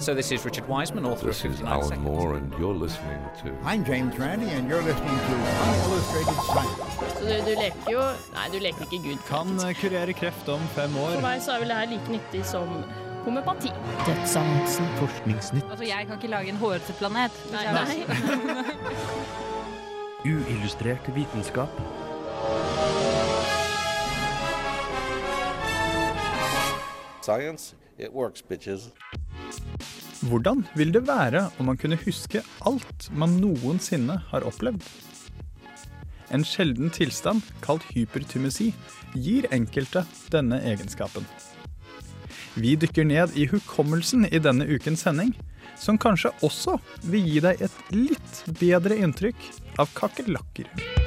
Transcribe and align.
So 0.00 0.14
this 0.14 0.32
is 0.32 0.44
Richard 0.44 0.66
Wiseman, 0.66 1.04
author 1.04 1.26
This 1.26 1.44
of 1.44 1.52
is 1.52 1.58
59 1.60 1.72
Alan 1.72 1.88
Seconds. 1.88 2.04
Moore, 2.04 2.34
and 2.34 2.52
you're 2.58 2.74
listening 2.74 3.20
to 3.42 3.54
I'm 3.64 3.84
James 3.84 4.18
Randi, 4.18 4.48
and 4.48 4.68
you're 4.68 4.82
listening 4.82 5.18
to 5.28 5.34
Unillustrated 5.66 6.34
Science. 6.48 6.80
Så 7.18 7.24
du, 7.26 7.50
du 7.50 7.54
leker 7.60 7.90
jo 7.92 8.00
Nei, 8.34 8.48
du 8.48 8.58
leker 8.58 8.86
ikke 8.88 9.02
Gud. 9.04 9.20
Kan 9.28 9.52
eh, 9.60 9.74
kurere 9.76 10.12
kreft 10.16 10.48
om 10.48 10.60
fem 10.74 10.96
år. 10.96 11.12
For 11.18 11.26
meg 11.28 11.44
så 11.44 11.52
er 11.52 11.62
vel 11.62 11.70
det 11.74 11.76
her 11.76 11.92
like 11.92 12.14
nyttig 12.16 12.42
som 12.48 12.72
homøopati. 13.26 13.70
Forskningsnytt. 14.98 15.70
Altså, 15.70 15.84
jeg 15.84 16.06
kan 16.08 16.16
ikke 16.18 16.32
lage 16.32 16.48
en 16.48 16.60
hårete 16.64 16.96
planet. 16.98 17.42
Nei, 17.52 17.64
nei. 17.76 17.98
Uillustrert 20.32 21.14
vitenskap. 21.14 21.82
Science. 27.22 27.74
It 27.98 28.12
works, 28.12 28.42
bitches. 28.42 28.90
Hvordan 30.28 30.64
vil 30.76 30.92
det 30.92 31.06
være 31.08 31.46
om 31.58 31.70
man 31.70 31.78
kunne 31.80 31.98
huske 32.04 32.42
alt 32.66 33.08
man 33.12 33.38
noensinne 33.40 34.18
har 34.30 34.44
opplevd? 34.48 34.84
En 36.30 36.44
sjelden 36.46 36.92
tilstand, 36.94 37.42
kalt 37.64 37.84
hypertymesi, 37.94 38.70
gir 39.14 39.48
enkelte 39.50 40.04
denne 40.30 40.60
egenskapen. 40.62 41.26
Vi 42.54 42.76
dykker 42.76 43.06
ned 43.06 43.34
i 43.38 43.48
hukommelsen 43.50 44.28
i 44.28 44.38
denne 44.42 44.68
ukens 44.68 45.04
sending, 45.06 45.34
som 45.80 45.98
kanskje 45.98 46.32
også 46.46 46.78
vil 47.08 47.26
gi 47.26 47.44
deg 47.44 47.66
et 47.66 47.92
litt 47.94 48.42
bedre 48.60 49.00
inntrykk 49.00 49.46
av 49.80 49.92
kakerlakker. 49.96 50.99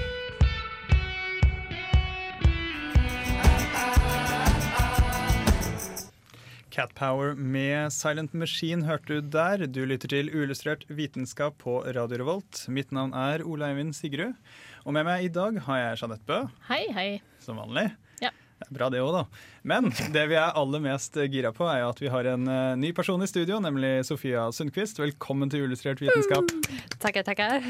Cat 6.73 6.95
Power 6.97 7.35
med 7.37 7.93
Silent 7.93 8.33
Machine 8.33 8.87
hørte 8.87 9.19
du 9.19 9.27
der. 9.35 9.61
Du 9.69 9.83
lytter 9.85 10.09
til 10.09 10.31
Uillustrert 10.33 10.87
vitenskap 10.89 11.59
på 11.61 11.75
Radio 11.85 12.17
Revolt. 12.17 12.63
Mitt 12.65 12.89
navn 12.89 13.13
er 13.13 13.43
Ole 13.45 13.67
Eivind 13.69 13.93
Sigrud. 13.93 14.33
Og 14.81 14.95
med 14.97 15.05
meg 15.05 15.27
i 15.27 15.29
dag 15.29 15.59
har 15.67 15.77
jeg 15.77 15.99
Jeanette 16.01 16.25
Bø, 16.25 16.39
Hei, 16.71 16.87
hei. 16.95 17.05
som 17.45 17.61
vanlig. 17.61 17.91
Ja. 18.25 18.33
Bra 18.73 18.89
det 18.89 19.03
òg, 19.05 19.13
da. 19.19 19.23
Men 19.61 19.91
det 20.15 20.25
vi 20.31 20.39
er 20.39 20.57
aller 20.57 20.81
mest 20.81 21.21
gira 21.29 21.53
på, 21.53 21.69
er 21.69 21.83
jo 21.83 21.91
at 21.93 22.01
vi 22.01 22.09
har 22.09 22.31
en 22.33 22.49
eh, 22.49 22.73
ny 22.81 22.89
person 22.97 23.21
i 23.21 23.29
studio, 23.29 23.61
nemlig 23.61 23.99
Sofia 24.09 24.47
Sundquist. 24.49 24.97
Velkommen 25.03 25.53
til 25.53 25.67
Uillustrert 25.67 26.01
vitenskap. 26.01 26.49
Takker, 26.97 27.21
takker. 27.21 27.69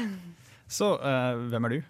Så 0.64 0.94
uh, 0.96 1.44
hvem 1.52 1.68
er 1.68 1.76
du? 1.76 1.80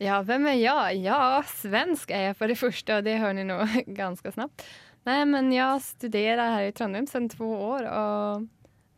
Ja, 0.00 0.22
hvem 0.22 0.46
er 0.46 0.60
jeg? 0.62 1.00
Ja, 1.04 1.42
svensk 1.58 2.12
er 2.14 2.30
jeg 2.30 2.36
for 2.38 2.48
det 2.48 2.56
første, 2.56 2.96
og 2.96 3.04
det 3.04 3.18
hører 3.20 3.36
ni 3.36 3.44
nå 3.44 3.60
ganske 4.00 4.32
snabbt. 4.32 4.64
Nej, 5.08 5.24
men 5.24 5.48
jeg 5.54 5.82
studerer 5.86 6.52
her 6.52 6.68
i 6.68 6.76
Trondheim 6.76 7.08
siden 7.08 7.30
to 7.32 7.48
år 7.48 7.86
og 7.88 8.48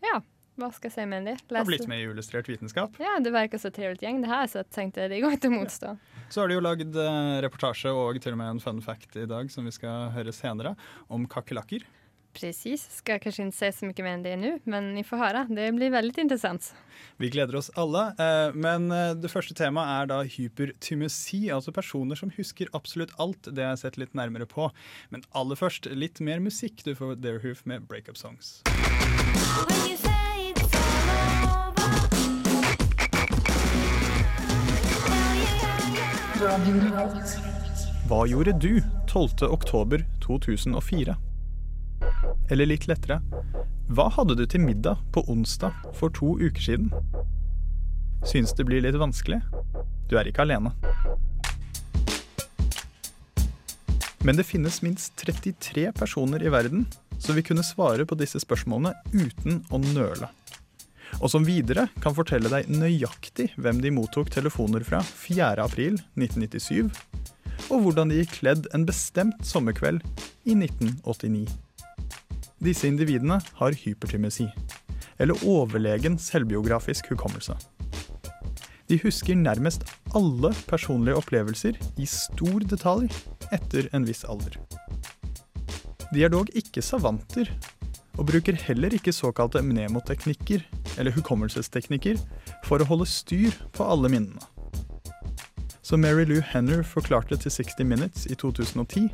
ja, 0.02 0.18
hva 0.60 0.68
skal 0.74 0.90
jeg 0.90 0.96
si 0.96 1.04
med 1.08 1.28
det? 1.28 1.36
Du 1.46 1.54
har 1.56 1.68
blitt 1.68 1.86
med 1.88 2.02
i 2.02 2.08
Illustrert 2.08 2.48
vitenskap. 2.50 2.96
Ja, 3.00 3.14
det 3.22 3.32
verkar 3.32 3.60
så 3.62 3.70
trivelig 3.72 4.02
gjeng 4.02 4.20
det 4.24 4.30
her, 4.30 4.48
så 4.50 4.60
jeg 4.60 4.72
tenkte 4.74 5.06
det 5.12 5.22
går 5.22 5.38
ikke 5.38 5.52
å 5.52 5.54
motstå. 5.54 5.94
Så 6.30 6.42
har 6.42 6.50
du 6.50 6.56
jo 6.56 6.64
lagd 6.64 6.98
eh, 6.98 7.38
reportasje 7.44 7.92
og 7.94 8.18
til 8.22 8.34
og 8.36 8.40
med 8.42 8.56
en 8.56 8.62
fun 8.62 8.82
fact 8.84 9.16
i 9.18 9.28
dag 9.30 9.50
som 9.52 9.66
vi 9.66 9.72
skal 9.74 10.10
høre 10.14 10.34
senere, 10.34 10.74
om 11.08 11.24
kakerlakker. 11.30 11.86
Precis, 12.32 12.84
ska 12.94 13.16
kanskje 13.18 13.48
ikke 13.48 13.56
si 13.56 13.68
så 13.74 13.86
mye 13.88 14.04
mer 14.06 14.12
enn 14.14 14.22
det 14.22 14.34
nå, 14.38 14.50
men 14.70 14.92
ni 14.94 15.02
får 15.04 15.18
høre. 15.18 15.40
Det 15.50 15.66
blir 15.74 15.90
veldig 15.90 16.22
interessant. 16.22 16.70
Vi 17.18 17.30
gleder 17.32 17.58
oss 17.58 17.70
alle. 17.74 18.04
eh, 18.22 18.52
Men 18.54 18.86
eh, 18.94 19.14
det 19.18 19.30
første 19.32 19.54
temaet 19.58 19.90
er 20.04 20.06
da 20.12 20.20
hypertymesi, 20.22 21.50
altså 21.50 21.74
personer 21.74 22.14
som 22.16 22.30
husker 22.36 22.70
absolutt 22.72 23.12
alt. 23.18 23.50
Det 23.50 23.64
har 23.64 23.74
jeg 23.74 23.82
sett 23.84 23.98
litt 23.98 24.14
nærmere 24.14 24.46
på. 24.46 24.70
Men 25.10 25.26
aller 25.34 25.58
først 25.58 25.90
litt 25.90 26.20
mer 26.20 26.38
musikk. 26.40 26.84
Du 26.86 26.94
får 26.94 27.16
Derehoof 27.20 27.66
med 27.66 27.88
Breakup 27.90 28.16
Songs. 28.16 28.60
Hva 38.08 38.24
gjorde 38.26 38.52
du 38.58 38.80
12. 39.06 39.46
oktober 39.50 40.02
2004? 40.24 41.14
Eller 42.50 42.66
litt 42.66 42.88
lettere, 42.90 43.20
hva 43.90 44.06
hadde 44.14 44.36
du 44.38 44.44
til 44.46 44.62
middag 44.62 45.00
på 45.14 45.24
onsdag 45.30 45.74
for 45.98 46.12
to 46.14 46.36
uker 46.38 46.62
siden? 46.62 46.90
Syns 48.26 48.52
det 48.54 48.66
blir 48.68 48.84
litt 48.84 48.98
vanskelig? 49.00 49.40
Du 50.10 50.18
er 50.18 50.28
ikke 50.28 50.44
alene. 50.44 50.74
Men 54.22 54.36
det 54.36 54.44
finnes 54.44 54.82
minst 54.84 55.16
33 55.22 55.88
personer 55.96 56.42
i 56.44 56.52
verden 56.52 56.84
som 57.18 57.36
vil 57.36 57.46
kunne 57.46 57.64
svare 57.64 58.04
på 58.06 58.18
disse 58.20 58.40
spørsmålene 58.42 58.92
uten 59.14 59.62
å 59.72 59.80
nøle. 59.80 60.28
Og 61.18 61.32
som 61.32 61.46
videre 61.46 61.88
kan 62.04 62.14
fortelle 62.14 62.50
deg 62.52 62.68
nøyaktig 62.70 63.50
hvem 63.58 63.80
de 63.82 63.92
mottok 63.94 64.30
telefoner 64.30 64.84
fra 64.86 65.00
4.4.1997, 65.02 66.92
og 67.70 67.82
hvordan 67.84 68.12
de 68.12 68.20
gikk 68.20 68.36
kledd 68.38 68.70
en 68.76 68.86
bestemt 68.88 69.42
sommerkveld 69.46 70.04
i 70.46 70.54
1989. 70.54 71.48
Disse 72.60 72.88
individene 72.88 73.38
har 73.56 73.76
hypertymesi, 73.76 74.46
eller 75.20 75.40
overlegen 75.48 76.18
selvbiografisk 76.20 77.08
hukommelse. 77.12 77.56
De 78.90 78.98
husker 79.00 79.38
nærmest 79.38 79.84
alle 80.18 80.50
personlige 80.68 81.16
opplevelser 81.16 81.78
i 81.96 82.06
stor 82.10 82.64
detalj 82.68 83.06
etter 83.54 83.88
en 83.96 84.04
viss 84.04 84.24
alder. 84.28 84.58
De 86.10 86.24
er 86.26 86.32
dog 86.32 86.50
ikke 86.58 86.82
savanter, 86.82 87.48
og 88.18 88.26
bruker 88.28 88.58
heller 88.66 88.92
ikke 88.92 89.14
såkalte 89.14 89.62
mnemoteknikker 89.64 90.64
eller 90.98 91.14
hukommelsesteknikker 91.14 92.18
for 92.66 92.82
å 92.82 92.88
holde 92.90 93.06
styr 93.08 93.54
på 93.72 93.86
alle 93.86 94.10
minnene. 94.12 94.42
Som 95.80 96.02
Mary 96.04 96.26
Lou 96.28 96.42
Henner 96.44 96.82
forklarte 96.86 97.38
til 97.40 97.54
60 97.54 97.86
Minutes 97.88 98.26
i 98.26 98.36
2010, 98.38 99.08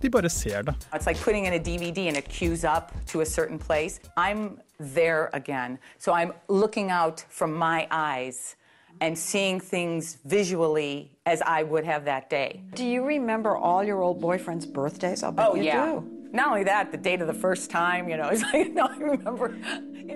de 0.00 0.08
bare 0.10 0.28
ser 0.28 0.62
det. 0.62 0.74
It's 0.92 1.06
like 1.06 1.18
putting 1.24 1.44
in 1.46 1.52
a 1.54 1.58
DVD 1.58 2.08
and 2.08 2.16
it 2.16 2.28
queues 2.28 2.64
up 2.64 2.92
to 3.12 3.20
a 3.20 3.26
certain 3.26 3.58
place. 3.58 4.00
I'm 4.16 4.58
there 4.94 5.30
again. 5.32 5.78
So 5.98 6.12
I'm 6.12 6.32
looking 6.48 6.90
out 6.90 7.24
from 7.28 7.52
my 7.52 7.86
eyes 7.90 8.56
and 9.00 9.16
seeing 9.18 9.60
things 9.60 10.18
visually 10.24 11.10
as 11.26 11.42
I 11.42 11.62
would 11.64 11.84
have 11.84 12.04
that 12.04 12.30
day. 12.30 12.60
Do 12.74 12.84
you 12.84 13.04
remember 13.04 13.56
all 13.56 13.82
your 13.84 14.02
old 14.02 14.20
boyfriend's 14.20 14.66
birthdays? 14.66 15.22
I'll 15.22 15.32
bet 15.32 15.48
Oh, 15.50 15.54
you 15.56 15.64
yeah. 15.64 15.86
do. 15.86 16.04
Not 16.32 16.48
only 16.48 16.64
that, 16.64 16.90
the 16.90 16.98
date 16.98 17.20
of 17.20 17.26
the 17.28 17.34
first 17.40 17.70
time, 17.70 18.08
you 18.08 18.16
know, 18.16 18.28
it's 18.32 18.42
like, 18.52 18.72
no, 18.72 18.86
I 18.86 18.96
remember. 18.96 19.48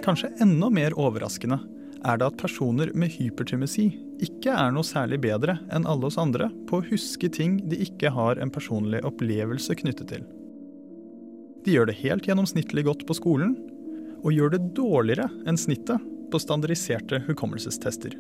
Kanskje 0.03 0.29
enda 0.41 0.71
mer 0.71 0.91
overraskende 0.97 1.59
er 2.07 2.19
det 2.21 2.29
at 2.29 2.39
personer 2.41 2.91
med 2.95 3.13
hypertymesi 3.15 3.89
ikke 4.25 4.53
er 4.53 4.73
noe 4.75 4.87
særlig 4.87 5.21
bedre 5.23 5.59
enn 5.75 5.87
alle 5.89 6.09
oss 6.11 6.19
andre 6.21 6.51
på 6.69 6.79
å 6.79 6.87
huske 6.91 7.31
ting 7.33 7.59
de 7.71 7.81
ikke 7.87 8.13
har 8.15 8.41
en 8.43 8.53
personlig 8.55 9.03
opplevelse 9.07 9.77
knyttet 9.79 10.13
til. 10.13 10.27
De 11.65 11.75
gjør 11.75 11.91
det 11.91 11.99
helt 12.03 12.27
gjennomsnittlig 12.29 12.87
godt 12.87 13.05
på 13.09 13.17
skolen, 13.19 13.57
og 14.25 14.35
gjør 14.35 14.55
det 14.55 14.63
dårligere 14.75 15.29
enn 15.47 15.59
snittet 15.59 16.03
på 16.33 16.41
standardiserte 16.43 17.23
hukommelsestester. 17.29 18.15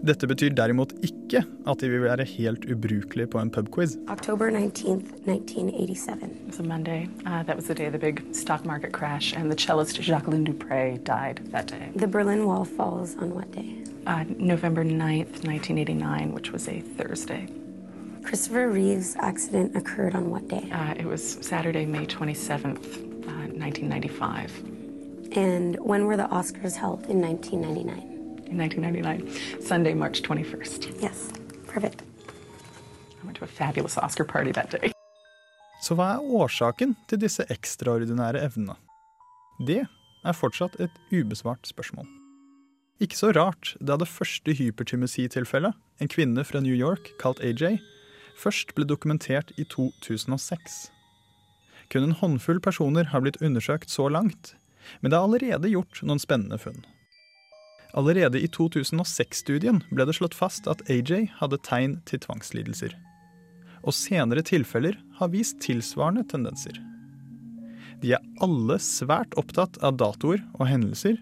Dette 0.00 0.24
betyr 0.26 0.54
derimot 0.56 0.94
ikke 1.04 1.42
at 1.68 1.80
de 1.82 1.88
vil 1.92 2.02
være 2.02 2.24
helt 2.24 2.64
ubrukelige 2.72 3.26
på 3.26 3.38
en 3.38 3.50
pubquiz. 3.50 3.96
October 4.08 4.48
19th, 4.50 5.12
1987. 5.28 6.24
It 6.24 6.46
was 6.46 6.58
a 6.58 6.62
Monday. 6.62 7.06
Uh, 7.26 7.42
that 7.42 7.54
was 7.56 7.66
the 7.66 7.74
day 7.74 7.86
of 7.86 7.92
the 7.92 7.98
big 7.98 8.22
stock 8.32 8.64
market 8.64 8.92
crash, 8.92 9.34
and 9.36 9.52
the 9.52 9.58
cellist 9.58 10.00
Jacqueline 10.00 10.44
Dupre 10.44 10.96
died 11.04 11.40
that 11.52 11.66
day. 11.66 11.90
The 11.94 12.06
Berlin 12.06 12.46
Wall 12.46 12.64
falls 12.64 13.14
on 13.16 13.34
what 13.34 13.52
day? 13.52 13.84
Uh, 14.06 14.24
November 14.38 14.84
9th, 14.84 15.44
1989, 15.44 16.32
which 16.32 16.50
was 16.50 16.66
a 16.68 16.80
Thursday. 16.80 17.46
Christopher 18.24 18.70
Reeve's 18.70 19.16
accident 19.16 19.76
occurred 19.76 20.14
on 20.14 20.30
what 20.30 20.48
day? 20.48 20.70
Uh, 20.72 20.94
it 20.96 21.04
was 21.04 21.36
Saturday, 21.42 21.84
May 21.84 22.06
27th, 22.06 22.96
uh, 23.28 23.52
1995. 23.52 25.36
And 25.36 25.78
when 25.78 26.06
were 26.06 26.16
the 26.16 26.28
Oscars 26.28 26.74
held 26.76 27.06
in 27.06 27.20
1999? 27.20 28.19
In 28.50 28.60
1999, 28.60 29.62
Sunday, 29.62 29.94
March 29.94 30.22
21st. 30.22 31.00
Yes, 31.00 31.30
perfect. 31.68 32.02
I 33.22 33.26
went 33.26 33.36
to 33.36 33.44
a 33.44 33.46
fabulous 33.46 33.96
Oscar 33.96 34.24
party 34.24 34.52
that 34.52 34.70
day. 34.70 34.90
Så 35.80 35.94
hva 35.94 36.16
er 36.16 36.24
årsaken 36.26 36.96
til 37.08 37.22
disse 37.22 37.46
ekstraordinære 37.48 38.42
evnene? 38.42 38.74
Det 39.62 39.84
er 39.86 40.36
fortsatt 40.36 40.76
et 40.82 40.98
ubesvart 41.14 41.70
spørsmål. 41.70 42.08
Ikke 43.00 43.16
så 43.16 43.30
rart, 43.32 43.76
da 43.80 43.96
det 43.96 44.10
første 44.10 44.52
hypertymesi-tilfellet, 44.52 45.72
en 46.00 46.10
kvinne 46.10 46.44
fra 46.44 46.60
New 46.60 46.74
York 46.76 47.14
kalt 47.22 47.40
AJ, 47.40 47.78
først 48.36 48.74
ble 48.74 48.84
dokumentert 48.84 49.54
i 49.56 49.64
2006. 49.64 50.90
Kun 51.90 52.10
en 52.10 52.18
håndfull 52.18 52.60
personer 52.60 53.14
har 53.14 53.22
blitt 53.22 53.40
undersøkt 53.40 53.94
så 53.94 54.10
langt, 54.10 54.56
men 55.00 55.12
det 55.12 55.16
er 55.16 55.28
allerede 55.28 55.72
gjort 55.72 56.02
noen 56.02 56.20
spennende 56.20 56.58
funn. 56.60 56.82
Allerede 57.98 58.38
i 58.38 58.46
2006-studien 58.46 59.80
ble 59.90 60.06
det 60.06 60.14
slått 60.18 60.36
fast 60.38 60.68
at 60.70 60.82
AJ 60.90 61.30
hadde 61.40 61.58
tegn 61.66 61.96
til 62.06 62.22
tvangslidelser. 62.22 62.94
Og 63.82 63.96
senere 63.96 64.44
tilfeller 64.46 64.98
har 65.18 65.32
vist 65.32 65.58
tilsvarende 65.64 66.22
tendenser. 66.30 66.76
De 68.00 68.14
er 68.16 68.24
alle 68.44 68.78
svært 68.80 69.34
opptatt 69.40 69.80
av 69.84 69.98
datoer 70.00 70.42
og 70.58 70.68
hendelser, 70.70 71.18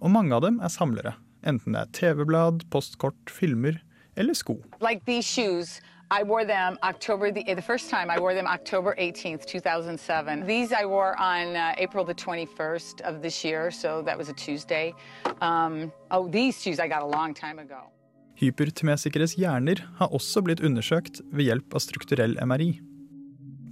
og 0.00 0.10
mange 0.14 0.34
av 0.34 0.42
dem 0.46 0.60
er 0.64 0.72
samlere. 0.72 1.14
Enten 1.44 1.76
det 1.76 1.82
er 1.82 1.92
TV-blad, 1.98 2.64
postkort, 2.72 3.28
filmer 3.30 3.76
eller 4.16 4.34
sko. 4.34 4.56
Like 4.80 5.04
these 5.04 5.28
shoes, 5.28 5.80
I 6.10 6.22
wore 6.22 6.44
them 6.44 6.78
October, 6.82 7.30
the, 7.30 7.42
the 7.54 7.62
first 7.62 7.88
time 7.90 8.10
I 8.10 8.18
wore 8.20 8.34
them 8.34 8.46
October 8.46 8.94
18th, 8.98 9.46
2007. 9.46 10.46
These 10.46 10.72
I 10.72 10.84
wore 10.84 11.18
on 11.18 11.56
uh, 11.56 11.74
April 11.78 12.04
the 12.04 12.14
21st 12.14 13.00
of 13.02 13.22
this 13.22 13.44
year, 13.44 13.70
so 13.70 14.02
that 14.02 14.16
was 14.16 14.28
a 14.28 14.34
Tuesday. 14.34 14.94
Um, 15.40 15.92
oh, 16.10 16.28
these 16.28 16.60
shoes 16.60 16.78
I 16.78 16.88
got 16.88 17.02
a 17.02 17.06
long 17.06 17.34
time 17.34 17.58
ago. 17.58 17.90
Hypertymesikeres 18.40 19.36
hjerner 19.38 19.84
har 19.98 20.10
også 20.10 20.42
blitt 20.42 20.60
undersøkt 20.60 21.20
ved 21.30 21.46
hjelp 21.48 21.74
av 21.74 21.84
strukturell 21.84 22.34
MRI. 22.42 22.80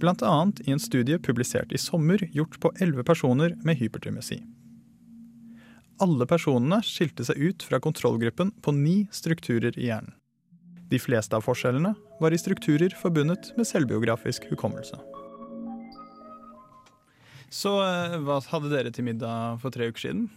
Annet 0.03 0.59
i 0.67 0.71
en 0.71 0.79
studie 0.79 1.19
publisert 1.19 1.71
i 1.71 1.79
sommer 1.79 2.19
gjort 2.35 2.59
på 2.59 2.73
elleve 2.81 3.05
personer 3.07 3.55
med 3.63 3.77
hypertymesi. 3.79 4.41
Alle 6.03 6.25
personene 6.27 6.81
skilte 6.83 7.23
seg 7.23 7.39
ut 7.39 7.63
fra 7.63 7.79
kontrollgruppen 7.79 8.51
på 8.63 8.73
ni 8.75 9.07
strukturer 9.11 9.77
i 9.79 9.87
hjernen. 9.87 10.15
De 10.93 10.99
fleste 11.01 11.33
av 11.33 11.41
forskjellene 11.41 11.95
var 12.21 12.35
i 12.35 12.37
strukturer 12.37 12.93
forbundet 12.93 13.49
med 13.57 13.65
selvbiografisk 13.65 14.45
hukommelse. 14.51 14.99
Så 17.53 17.71
eh, 17.81 18.17
hva 18.21 18.37
hadde 18.51 18.69
dere 18.69 18.91
til 18.93 19.07
middag 19.07 19.57
for 19.61 19.73
tre 19.73 19.89
uker 19.89 20.07
siden? 20.07 20.27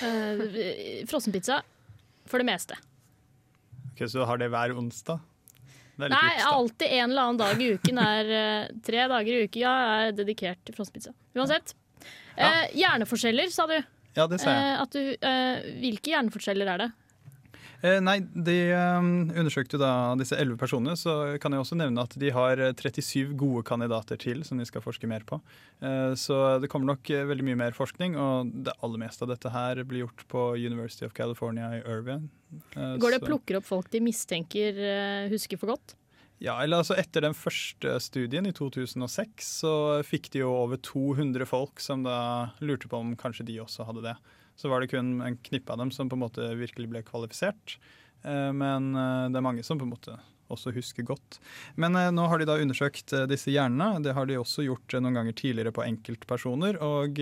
Uh, 0.00 0.44
Frossenpizza. 1.08 1.62
For 2.28 2.40
det 2.40 2.48
meste. 2.48 2.76
Ok, 3.92 4.04
Så 4.08 4.24
har 4.28 4.40
det 4.40 4.48
hver 4.52 4.76
onsdag? 4.76 5.20
Det 6.00 6.08
Nei, 6.08 6.28
juks, 6.32 6.46
alltid 6.48 6.88
en 6.88 7.10
eller 7.10 7.22
annen 7.22 7.40
dag 7.40 7.60
i 7.60 7.72
uken 7.76 7.98
er 8.00 8.30
eh, 8.32 8.70
Tre 8.86 9.02
dager 9.12 9.28
i 9.28 9.42
uken 9.44 9.60
ja, 9.60 9.72
er 10.06 10.14
dedikert 10.16 10.62
til 10.64 10.76
frossenpizza. 10.76 11.12
Uansett. 11.36 11.74
Eh, 12.36 12.64
hjerneforskjeller, 12.80 13.52
sa 13.52 13.66
du. 13.68 13.76
Ja, 14.16 14.26
det 14.28 14.40
sa 14.40 14.52
jeg. 14.52 14.64
Eh, 14.64 14.80
at 14.84 14.96
du 14.96 15.28
eh, 15.28 15.68
hvilke 15.82 16.14
hjerneforskjeller 16.14 16.72
er 16.74 16.84
det? 16.86 16.88
Eh, 17.82 17.98
nei, 17.98 18.20
de 18.22 18.54
eh, 18.70 19.06
undersøkte 19.42 19.74
jo 19.74 19.80
da 19.82 19.92
disse 20.18 20.36
elleve 20.38 20.60
personene, 20.60 20.94
så 20.98 21.34
kan 21.42 21.54
jeg 21.54 21.64
også 21.64 21.78
nevne 21.80 22.04
at 22.06 22.14
de 22.22 22.28
har 22.34 22.60
eh, 22.62 22.74
37 22.78 23.32
gode 23.38 23.64
kandidater 23.66 24.20
til 24.22 24.44
som 24.46 24.60
de 24.60 24.66
skal 24.68 24.84
forske 24.84 25.08
mer 25.10 25.24
på. 25.26 25.40
Eh, 25.82 26.12
så 26.18 26.60
det 26.62 26.70
kommer 26.70 26.92
nok 26.92 27.10
eh, 27.10 27.24
veldig 27.26 27.46
mye 27.48 27.58
mer 27.64 27.74
forskning, 27.74 28.14
og 28.14 28.52
det 28.68 28.76
aller 28.86 29.02
meste 29.02 29.26
av 29.26 29.32
dette 29.32 29.50
her 29.50 29.82
blir 29.82 30.04
gjort 30.04 30.22
på 30.30 30.44
University 30.62 31.08
of 31.08 31.16
California 31.16 31.72
i 31.74 31.82
Irvine. 31.82 32.30
Eh, 32.76 32.94
Går 33.02 33.16
det 33.16 33.20
og 33.24 33.26
plukker 33.32 33.58
opp 33.58 33.66
folk 33.66 33.90
de 33.90 34.02
mistenker 34.04 34.78
eh, 34.78 35.26
husker 35.32 35.58
for 35.58 35.74
godt? 35.74 35.96
Ja, 36.42 36.56
eller 36.62 36.82
altså 36.82 36.96
Etter 36.98 37.22
den 37.22 37.36
første 37.38 37.98
studien 38.02 38.46
i 38.46 38.54
2006 38.54 39.50
så 39.62 39.74
fikk 40.06 40.30
de 40.34 40.40
jo 40.42 40.50
over 40.54 40.78
200 40.82 41.46
folk 41.46 41.82
som 41.82 42.02
da 42.06 42.16
lurte 42.62 42.90
på 42.90 42.98
om 42.98 43.12
kanskje 43.18 43.46
de 43.50 43.60
også 43.62 43.86
hadde 43.86 44.02
det. 44.08 44.16
Så 44.62 44.70
var 44.70 44.80
det 44.80 44.92
kun 44.92 45.16
en 45.26 45.36
knippe 45.42 45.72
av 45.74 45.80
dem 45.80 45.90
som 45.90 46.06
på 46.06 46.14
en 46.14 46.22
måte 46.22 46.44
virkelig 46.54 46.86
ble 46.92 47.00
kvalifisert. 47.02 47.80
Eh, 48.22 48.52
Men 48.54 48.94
eh, 48.94 49.30
det 49.32 49.40
er 49.40 49.44
mange 49.48 49.64
som 49.66 49.80
på 49.80 49.88
en 49.88 49.94
måte 49.96 50.14
også 50.52 50.70
husker 50.76 51.06
godt. 51.08 51.40
Men 51.74 51.98
eh, 51.98 52.12
nå 52.14 52.28
har 52.30 52.38
de 52.38 52.46
da 52.46 52.60
undersøkt 52.62 53.10
disse 53.30 53.50
hjernene. 53.50 53.98
Det 54.04 54.14
har 54.14 54.28
de 54.30 54.38
også 54.38 54.68
gjort 54.68 54.94
noen 55.00 55.18
ganger 55.18 55.34
tidligere 55.34 55.74
på 55.74 55.82
enkeltpersoner. 55.82 56.78
Og 56.78 57.18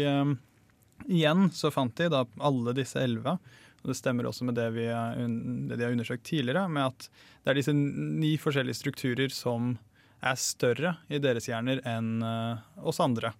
igjen 1.08 1.48
så 1.56 1.72
fant 1.72 1.96
de 1.96 2.10
da 2.12 2.26
alle 2.36 2.76
disse 2.76 3.00
elleve. 3.00 3.38
Og 3.80 3.88
det 3.88 3.96
stemmer 3.96 4.28
også 4.28 4.44
med 4.44 4.58
det, 4.60 4.68
vi, 4.76 4.84
det 4.84 5.78
de 5.80 5.86
har 5.86 5.94
undersøkt 5.94 6.26
tidligere, 6.28 6.66
med 6.68 6.90
at 6.90 7.06
det 7.40 7.54
er 7.54 7.56
disse 7.62 7.72
ni 7.72 8.34
forskjellige 8.36 8.76
strukturer 8.76 9.32
som 9.32 9.78
er 10.20 10.36
større 10.36 10.98
i 11.08 11.16
deres 11.24 11.48
hjerner 11.48 11.80
enn 11.88 12.20
oss 12.84 13.00
andre. 13.00 13.32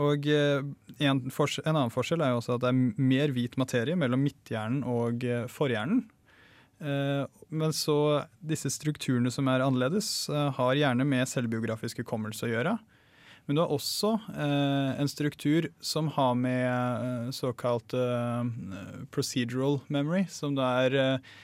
Og 0.00 0.26
eh, 0.30 0.64
en, 0.98 1.20
en 1.20 1.76
annen 1.76 1.92
forskjell 1.94 2.24
er 2.24 2.34
jo 2.34 2.40
også 2.40 2.56
at 2.56 2.64
det 2.64 2.72
er 2.72 3.04
mer 3.10 3.34
hvit 3.34 3.58
materie 3.60 3.96
mellom 3.98 4.24
midthjernen 4.26 4.82
og 4.88 5.26
eh, 5.26 5.46
forhjernen. 5.50 6.04
Eh, 6.84 7.22
men 7.54 7.76
så 7.76 7.98
disse 8.42 8.72
strukturene 8.74 9.30
som 9.32 9.48
er 9.50 9.64
annerledes, 9.64 10.26
har 10.30 10.74
gjerne 10.80 11.06
med 11.06 11.30
selvbiografisk 11.30 12.02
hukommelse 12.02 12.48
å 12.48 12.52
gjøre. 12.56 12.74
Men 13.44 13.58
du 13.58 13.60
har 13.60 13.72
også 13.74 14.14
en 14.32 15.08
struktur 15.12 15.66
som 15.84 16.06
har 16.16 16.30
med 16.40 17.34
såkalt 17.36 17.92
procedural 19.12 19.76
memory, 19.92 20.22
som 20.32 20.56
da 20.56 20.70
er 20.86 20.96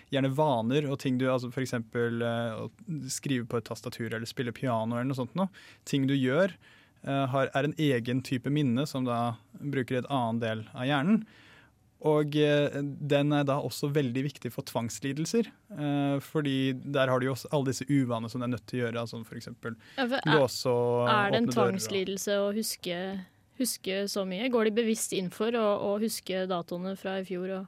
gjerne 0.09 0.33
vaner 0.33 0.89
og 0.89 0.97
ting 1.03 1.19
du 1.21 1.27
altså 1.29 1.51
F.eks. 1.53 1.77
Eh, 1.77 2.63
skrive 3.13 3.45
på 3.45 3.61
et 3.61 3.69
tastatur 3.69 4.09
eller 4.09 4.29
spille 4.29 4.55
piano 4.57 4.97
eller 4.97 5.11
noe 5.11 5.21
sånt. 5.21 5.37
Noe. 5.39 5.53
Ting 5.85 6.09
du 6.09 6.17
gjør, 6.17 6.57
har, 7.07 7.49
er 7.57 7.67
en 7.67 7.77
egen 7.81 8.19
type 8.27 8.51
minne 8.53 8.85
som 8.89 9.07
da 9.07 9.37
bruker 9.57 10.03
et 10.03 10.11
annen 10.13 10.41
del 10.43 10.67
av 10.75 10.85
hjernen. 10.89 11.23
Og 12.09 12.37
eh, 12.41 12.77
den 12.81 13.33
er 13.37 13.45
da 13.45 13.59
også 13.61 13.91
veldig 13.93 14.23
viktig 14.31 14.53
for 14.55 14.65
tvangslidelser. 14.69 15.51
Eh, 15.77 16.17
fordi 16.25 16.73
der 16.81 17.13
har 17.13 17.21
du 17.21 17.29
jo 17.29 17.35
også 17.35 17.51
alle 17.53 17.75
disse 17.75 17.85
uvanene 17.91 18.31
som 18.33 18.41
du 18.41 18.47
er 18.47 18.55
nødt 18.55 18.65
til 18.71 18.81
å 18.81 18.87
gjøre. 18.87 19.03
Altså 19.03 19.21
f.eks. 19.21 19.51
Ja, 19.99 20.07
for 20.09 20.33
låse 20.33 20.73
og 20.73 21.11
Er 21.13 21.35
det 21.35 21.43
en 21.43 21.51
åpne 21.51 21.59
tvangslidelse 21.59 22.39
å 22.41 22.49
huske, 22.57 22.97
huske 23.61 24.01
så 24.09 24.25
mye? 24.29 24.49
Går 24.53 24.71
de 24.71 24.77
bevisst 24.81 25.13
inn 25.17 25.29
for 25.35 25.53
å, 25.53 25.67
å 25.91 25.95
huske 26.01 26.47
datoene 26.49 26.97
fra 27.01 27.19
i 27.21 27.29
fjor? 27.29 27.59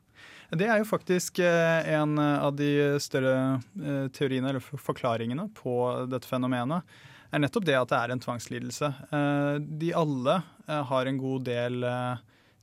Det 0.52 0.69
er 0.69 0.81
jo 0.81 0.88
faktisk 0.88 1.43
eh, 1.44 1.93
en 1.93 2.17
av 2.20 2.56
de 2.56 2.73
større 3.05 3.37
eh, 3.61 4.06
teoriene 4.17 4.55
eller 4.55 4.64
forklaringene 4.64 5.50
på 5.61 5.76
dette 6.08 6.29
fenomenet. 6.29 6.88
Er 7.32 7.43
nettopp 7.43 7.64
det 7.69 7.79
at 7.79 7.93
det 7.93 7.99
er 7.99 8.12
en 8.12 8.23
tvangslidelse. 8.23 8.93
Eh, 9.08 9.55
De 9.82 9.93
alle 9.96 10.37
eh, 10.67 10.82
har 10.90 11.08
en 11.08 11.20
god 11.20 11.46
del 11.49 11.87
eh, 11.88 12.20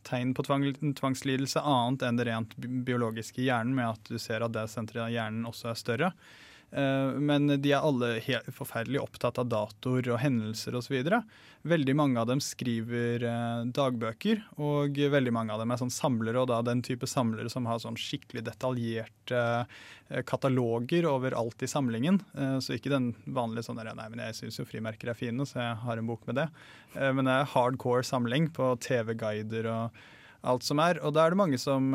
tegn 0.07 0.33
på 0.38 0.45
tvangslidelse, 0.45 1.62
annet 1.62 2.06
enn 2.07 2.19
det 2.19 2.27
rent 2.30 2.54
biologiske 2.57 3.42
i 3.44 3.50
hjernen, 3.50 3.75
med 3.75 3.89
at 3.95 4.12
du 4.12 4.19
ser 4.21 4.45
at 4.45 4.54
det 4.56 4.68
senteret 4.71 5.07
av 5.07 5.16
hjernen 5.16 5.50
også 5.50 5.71
er 5.74 5.81
større. 5.81 6.12
Eh, 6.71 7.19
Men 7.19 7.48
de 7.62 7.71
er 7.74 7.81
alle 7.81 8.19
helt 8.25 8.50
forferdelig 8.54 9.01
opptatt 9.01 9.39
av 9.42 9.50
datoer 9.50 10.10
og 10.13 10.19
hendelser 10.21 10.75
osv. 10.77 10.98
Veldig 11.69 11.95
mange 11.98 12.21
av 12.21 12.30
dem 12.30 12.42
skriver 12.44 13.25
eh, 13.25 13.63
dagbøker, 13.75 14.44
og 14.62 15.00
veldig 15.16 15.33
mange 15.36 15.56
av 15.56 15.63
dem 15.63 15.74
er 15.74 15.81
sånn 15.81 15.94
samlere, 15.94 16.42
og 16.42 16.50
da 16.51 16.62
den 16.66 16.83
type 16.86 17.10
samlere 17.10 17.51
som 17.51 17.68
har 17.69 17.81
sånn 17.81 17.98
skikkelig 18.00 18.45
detaljerte 18.48 19.42
eh, 19.66 20.21
kataloger 20.30 21.07
over 21.10 21.36
alt 21.38 21.66
i 21.66 21.69
samlingen. 21.69 22.21
Så 22.63 22.75
ikke 22.75 22.92
den 22.92 23.12
vanlige 23.30 23.68
sånn 23.68 23.77
der, 23.80 23.92
nei, 23.98 24.07
men 24.12 24.21
jeg 24.24 24.38
syns 24.38 24.60
jo 24.60 24.68
frimerker 24.68 25.12
er 25.12 25.18
fine, 25.18 25.45
så 25.45 25.60
jeg 25.60 25.81
har 25.83 26.00
en 26.00 26.10
bok 26.10 26.24
med 26.30 26.39
det. 26.39 26.48
Men 26.98 27.27
det 27.27 27.36
er 27.36 27.51
hardcore 27.51 28.06
samling 28.07 28.48
på 28.56 28.71
TV-guider 28.81 29.69
og 29.69 30.00
alt 30.50 30.66
som 30.66 30.81
er. 30.81 30.97
Og 31.06 31.14
da 31.14 31.26
er 31.26 31.35
det 31.35 31.42
mange 31.44 31.59
som 31.61 31.94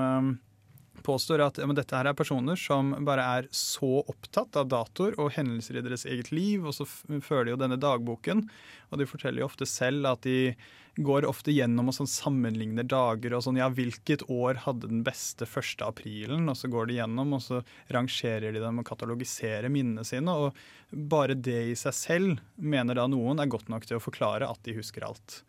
påstår 1.05 1.43
at 1.45 1.61
ja, 1.61 1.69
dette 1.77 1.97
her 1.97 2.09
er 2.11 2.17
personer 2.17 2.59
som 2.61 2.95
bare 3.07 3.25
er 3.39 3.49
så 3.55 4.01
opptatt 4.03 4.57
av 4.61 4.71
datoer 4.73 5.19
og 5.21 5.35
hendelser 5.37 5.79
i 5.79 5.85
deres 5.85 6.07
eget 6.09 6.33
liv, 6.35 6.65
og 6.65 6.75
så 6.77 6.87
føler 6.89 7.51
de 7.51 7.55
jo 7.55 7.61
denne 7.61 7.81
dagboken. 7.81 8.47
Og 8.91 9.01
de 9.01 9.09
forteller 9.09 9.43
jo 9.43 9.51
ofte 9.51 9.69
selv 9.69 10.09
at 10.11 10.25
de 10.27 10.55
går 10.95 11.27
ofte 11.27 11.51
gjennom 11.51 11.89
og 11.91 11.97
sånn 11.97 12.11
sammenligner 12.11 12.87
dager 12.87 13.35
og 13.35 13.43
sånn 13.45 13.59
Ja, 13.59 13.67
hvilket 13.73 14.25
år 14.31 14.61
hadde 14.65 14.91
den 14.91 15.03
beste 15.07 15.47
1. 15.47 15.83
aprilen? 15.87 16.47
Og 16.51 16.59
så 16.59 16.71
går 16.71 16.89
de 16.89 17.01
gjennom, 17.01 17.35
og 17.35 17.43
så 17.43 17.63
rangerer 17.95 18.55
de 18.55 18.63
dem 18.63 18.79
og 18.81 18.87
katalogiserer 18.89 19.73
minnene 19.73 20.07
sine. 20.07 20.35
Og 20.35 20.55
bare 20.95 21.35
det 21.35 21.61
i 21.73 21.79
seg 21.79 21.99
selv 21.99 22.45
mener 22.55 23.01
da 23.01 23.09
noen 23.11 23.43
er 23.43 23.51
godt 23.51 23.73
nok 23.73 23.89
til 23.89 23.99
å 23.99 24.05
forklare 24.05 24.49
at 24.49 24.63
de 24.67 24.79
husker 24.79 25.07
alt. 25.07 25.43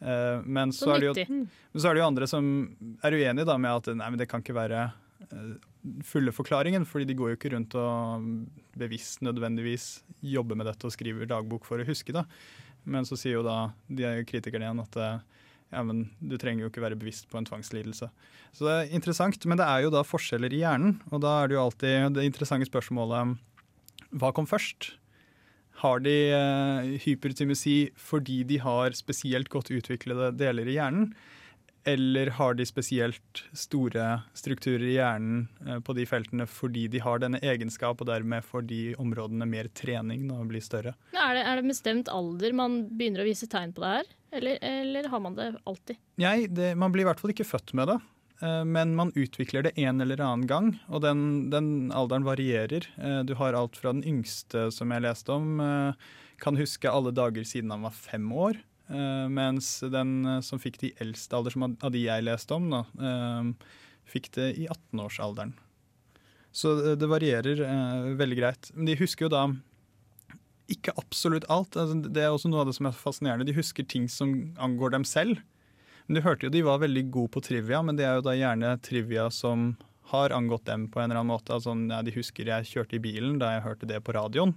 Eh, 0.00 0.42
Men 0.44 0.72
så, 0.72 0.84
Så 0.86 0.94
er 0.94 1.00
det 1.00 1.08
jo, 1.10 1.26
men 1.26 1.82
så 1.82 1.88
er 1.90 1.94
det 1.96 2.02
jo 2.02 2.06
andre 2.08 2.28
som 2.30 2.44
er 3.02 3.16
uenige 3.18 3.58
med 3.58 3.70
at 3.72 3.90
nei, 3.96 4.10
men 4.10 4.18
det 4.20 4.28
kan 4.30 4.44
ikke 4.44 4.54
være 4.54 4.84
eh, 5.32 5.56
fulle 6.06 6.32
forklaringen, 6.34 6.86
fordi 6.86 7.08
de 7.08 7.16
går 7.18 7.32
jo 7.32 7.38
ikke 7.38 7.52
rundt 7.56 7.74
og 7.78 8.28
bevisst 8.78 9.22
nødvendigvis 9.26 10.02
jobber 10.22 10.58
med 10.58 10.66
dette 10.70 10.86
og 10.86 10.94
skriver 10.94 11.26
dagbok 11.30 11.66
for 11.66 11.80
å 11.80 11.88
huske 11.88 12.14
Da. 12.14 12.24
Men 12.88 13.04
så 13.04 13.18
sier 13.18 13.38
jo 13.38 13.42
da 13.46 13.72
de 13.88 14.06
er 14.06 14.24
kritikerne 14.28 14.68
igjen 14.68 14.84
at 14.84 14.96
eh, 14.96 15.18
ja, 15.74 15.82
men 15.84 16.06
du 16.20 16.38
trenger 16.40 16.64
jo 16.64 16.70
ikke 16.70 16.84
være 16.86 16.96
bevisst 16.96 17.28
på 17.28 17.36
en 17.40 17.44
tvangslidelse. 17.44 18.08
Så 18.56 18.64
det 18.64 18.76
er 18.76 18.94
interessant, 18.96 19.42
men 19.44 19.58
det 19.60 19.66
er 19.68 19.84
jo 19.84 19.92
da 19.92 20.00
forskjeller 20.06 20.54
i 20.54 20.62
hjernen, 20.62 20.96
og 21.12 21.20
da 21.20 21.42
er 21.42 21.50
det 21.50 21.58
jo 21.58 21.64
alltid 21.66 22.16
det 22.16 22.24
interessante 22.24 22.70
spørsmålet 22.70 23.36
hva 24.16 24.30
kom 24.32 24.46
først? 24.48 24.94
Har 25.78 26.00
de 26.02 26.14
eh, 26.34 26.94
hypertymesi 27.04 27.90
fordi 27.98 28.42
de 28.48 28.58
har 28.62 28.96
spesielt 28.98 29.50
godt 29.52 29.70
utviklede 29.70 30.32
deler 30.38 30.66
i 30.66 30.74
hjernen? 30.78 31.12
Eller 31.88 32.32
har 32.36 32.56
de 32.58 32.66
spesielt 32.66 33.44
store 33.56 34.08
strukturer 34.36 34.84
i 34.88 34.96
hjernen 34.96 35.46
eh, 35.66 35.78
på 35.84 35.94
de 35.94 36.06
feltene 36.10 36.48
fordi 36.50 36.88
de 36.90 37.02
har 37.04 37.22
denne 37.22 37.38
egenskap, 37.38 38.02
og 38.02 38.10
dermed 38.10 38.44
får 38.44 38.66
de 38.68 38.82
områdene 38.98 39.46
mer 39.48 39.70
trening 39.70 40.26
når 40.26 40.42
de 40.42 40.52
blir 40.52 40.66
større? 40.66 40.96
er, 41.14 41.38
det, 41.38 41.46
er 41.46 41.62
det 41.62 41.70
bestemt 41.70 42.10
alder 42.10 42.58
man 42.58 42.80
begynner 42.90 43.22
å 43.22 43.28
vise 43.30 43.46
tegn 43.50 43.76
på 43.76 43.86
det 43.86 43.94
her? 44.00 44.14
Eller, 44.38 44.58
eller 44.60 45.08
har 45.08 45.22
man 45.24 45.38
det 45.38 45.52
alltid? 45.62 45.96
Nei, 46.20 46.38
det, 46.50 46.74
man 46.76 46.92
blir 46.92 47.06
i 47.06 47.08
hvert 47.08 47.22
fall 47.22 47.32
ikke 47.32 47.46
født 47.48 47.72
med 47.78 47.94
det, 47.94 48.00
men 48.64 48.94
man 48.94 49.10
utvikler 49.18 49.64
det 49.66 49.72
en 49.82 50.00
eller 50.00 50.20
annen 50.22 50.46
gang. 50.46 50.68
Og 50.88 51.02
den, 51.02 51.50
den 51.50 51.90
alderen 51.90 52.26
varierer. 52.26 52.86
Eh, 52.96 53.20
Du 53.26 53.34
har 53.40 53.56
alt 53.58 53.76
fra 53.76 53.92
den 53.92 54.04
yngste 54.06 54.68
som 54.74 54.90
jeg 54.94 55.02
leste 55.02 55.32
om, 55.34 55.58
eh, 55.60 55.92
kan 56.38 56.56
huske 56.56 56.90
alle 56.90 57.10
dager 57.10 57.42
siden 57.42 57.70
han 57.74 57.82
var 57.82 57.90
fem 57.96 58.28
år. 58.32 58.60
eh, 58.88 59.26
mens 59.28 59.80
den 59.84 60.24
eh, 60.24 60.40
som 60.40 60.58
fikk 60.62 60.78
de 60.80 60.92
eldste 61.02 61.34
alder, 61.36 61.50
som 61.52 61.66
av 61.82 61.90
de 61.92 62.04
jeg 62.06 62.24
leste 62.24 62.54
om, 62.54 62.70
da, 62.70 62.84
eh, 63.02 63.50
fikk 64.08 64.30
det 64.38 64.46
i 64.56 64.68
18-årsalderen. 64.70 65.52
Så 66.52 66.96
det, 66.96 67.08
varierer 67.10 67.60
eh, 67.60 68.14
veldig 68.16 68.38
greit. 68.38 68.70
Men 68.74 68.86
de 68.88 68.96
husker 68.96 69.26
jo 69.26 69.34
da 69.34 69.42
ikke 70.72 70.94
absolutt 70.96 71.44
alt. 71.52 71.76
Altså, 71.76 72.00
det 72.08 72.22
er 72.22 72.32
også 72.32 72.48
noe 72.48 72.62
av 72.62 72.70
det 72.70 72.76
som 72.78 72.88
er 72.88 72.96
fascinerende. 72.96 73.46
De 73.48 73.56
husker 73.56 73.84
ting 73.84 74.08
som 74.08 74.54
angår 74.60 74.92
dem 74.96 75.04
selv. 75.04 75.42
Men 76.08 76.16
du 76.16 76.24
hørte 76.24 76.48
jo 76.48 76.52
de 76.52 76.64
var 76.64 76.80
veldig 76.80 77.04
gode 77.12 77.34
på 77.36 77.42
trivia, 77.44 77.82
men 77.84 77.98
det 77.98 78.06
er 78.08 78.16
jo 78.16 78.24
da 78.24 78.32
gjerne 78.32 78.72
trivia 78.80 79.26
som 79.28 79.74
har 80.08 80.32
angått 80.32 80.64
dem 80.64 80.86
på 80.88 81.02
en 81.02 81.10
eller 81.10 81.20
annen 81.20 81.34
måte. 81.34 81.52
Altså, 81.52 81.74
ja, 81.76 82.00
de 82.00 82.14
husker 82.14 82.48
jeg 82.48 82.68
kjørte 82.70 82.96
i 82.96 83.02
bilen 83.04 83.36
da 83.42 83.52
jeg 83.54 83.66
hørte 83.66 83.88
det 83.90 84.00
på 84.06 84.14
radioen. 84.16 84.54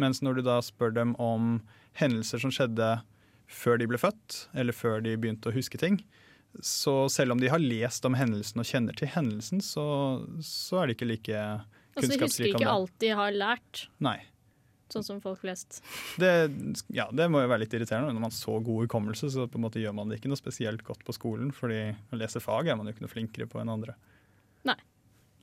Mens 0.00 0.22
når 0.24 0.40
du 0.40 0.46
da 0.46 0.56
spør 0.64 0.94
dem 0.96 1.12
om 1.20 1.58
hendelser 2.00 2.40
som 2.40 2.54
skjedde 2.54 2.88
før 3.50 3.76
de 3.82 3.90
ble 3.90 4.00
født, 4.00 4.46
eller 4.56 4.72
før 4.72 5.04
de 5.04 5.18
begynte 5.20 5.50
å 5.50 5.54
huske 5.54 5.76
ting, 5.82 6.00
så 6.64 7.10
selv 7.12 7.36
om 7.36 7.42
de 7.42 7.50
har 7.52 7.60
lest 7.60 8.06
om 8.08 8.16
hendelsen 8.16 8.62
og 8.62 8.70
kjenner 8.70 8.96
til 8.96 9.12
hendelsen, 9.12 9.60
så, 9.60 9.84
så 10.40 10.80
er 10.80 10.88
de 10.88 10.96
ikke 10.96 11.12
like 11.12 11.44
Altså, 11.90 12.14
de 12.14 12.20
husker 12.22 12.46
ikke 12.54 12.70
alt 12.70 12.92
de 13.02 13.08
har 13.18 13.34
lært, 13.34 13.88
Nei. 14.00 14.16
Sånn 14.94 15.06
som 15.06 15.22
folk 15.22 15.40
flest. 15.42 15.80
Det, 16.20 16.32
ja, 16.94 17.08
det 17.14 17.28
må 17.32 17.42
jo 17.42 17.50
være 17.50 17.64
litt 17.64 17.74
irriterende. 17.76 18.12
Når 18.12 18.20
man 18.20 18.28
har 18.30 18.36
så 18.36 18.58
god 18.58 18.86
hukommelse, 18.86 19.32
så 19.32 19.48
på 19.50 19.60
en 19.60 19.66
måte 19.66 19.82
gjør 19.82 19.96
man 19.96 20.10
det 20.10 20.20
ikke 20.20 20.32
noe 20.32 20.40
spesielt 20.40 20.84
godt 20.86 21.04
på 21.06 21.16
skolen, 21.16 21.52
fordi 21.54 21.82
å 21.92 22.20
lese 22.20 22.42
fag 22.42 22.70
er 22.70 22.78
man 22.78 22.88
jo 22.88 22.96
ikke 22.96 23.06
noe 23.06 23.14
flinkere 23.14 23.50
på 23.50 23.62
enn 23.62 23.72
andre. 23.72 23.96
Nei. 24.68 24.78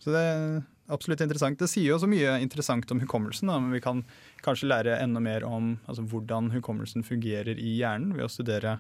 Så 0.03 0.13
det 0.13 0.21
er 0.21 0.59
absolutt 0.93 1.23
interessant. 1.23 1.59
Det 1.59 1.69
sier 1.71 1.91
jo 1.91 1.99
så 2.01 2.09
mye 2.09 2.37
interessant 2.43 2.91
om 2.93 3.01
hukommelsen, 3.01 3.49
da, 3.49 3.57
men 3.61 3.73
vi 3.75 3.83
kan 3.83 4.03
kanskje 4.45 4.69
lære 4.69 4.99
enda 5.01 5.21
mer 5.23 5.45
om 5.47 5.75
altså, 5.85 6.05
hvordan 6.07 6.51
hukommelsen 6.53 7.05
fungerer 7.07 7.59
i 7.59 7.77
hjernen 7.79 8.15
ved 8.17 8.27
å 8.27 8.31
studere 8.31 8.77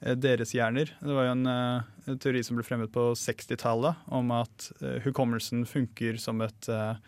eh, 0.00 0.16
deres 0.18 0.54
hjerner. 0.56 0.92
Det 1.00 1.14
var 1.14 1.28
jo 1.28 1.36
en, 1.36 1.46
uh, 1.48 2.16
teori 2.20 2.42
som 2.44 2.58
ble 2.58 2.66
fremmet 2.66 2.92
på 2.94 3.10
60-tallet 3.18 4.10
om 4.18 4.34
at 4.36 4.70
uh, 4.82 4.98
hukommelsen 5.06 5.64
funker 5.68 6.20
som 6.20 6.42
et 6.44 6.70
eh, 6.72 7.00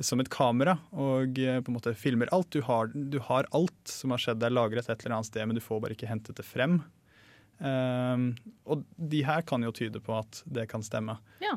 som 0.00 0.20
et 0.20 0.28
kamera 0.28 0.76
og 0.92 1.38
eh, 1.38 1.60
på 1.60 1.70
en 1.72 1.76
måte 1.78 1.94
filmer 1.96 2.28
alt. 2.34 2.50
Du 2.52 2.60
har, 2.62 2.90
du 2.94 3.18
har 3.18 3.46
alt 3.56 3.88
som 3.88 4.10
har 4.12 4.18
skjedd, 4.20 4.42
er 4.42 4.50
lagret 4.52 4.88
et 4.90 5.04
eller 5.04 5.16
annet 5.16 5.26
sted, 5.30 5.46
men 5.46 5.56
du 5.56 5.62
får 5.64 5.80
bare 5.80 5.96
ikke 5.96 6.10
hentet 6.10 6.36
det 6.36 6.44
frem. 6.44 6.82
Um, 7.58 8.34
og 8.68 8.82
de 9.00 9.22
her 9.24 9.40
kan 9.48 9.62
jo 9.64 9.72
tyde 9.72 10.00
på 10.04 10.12
at 10.18 10.42
det 10.44 10.66
kan 10.68 10.82
stemme. 10.84 11.16
Ja. 11.40 11.56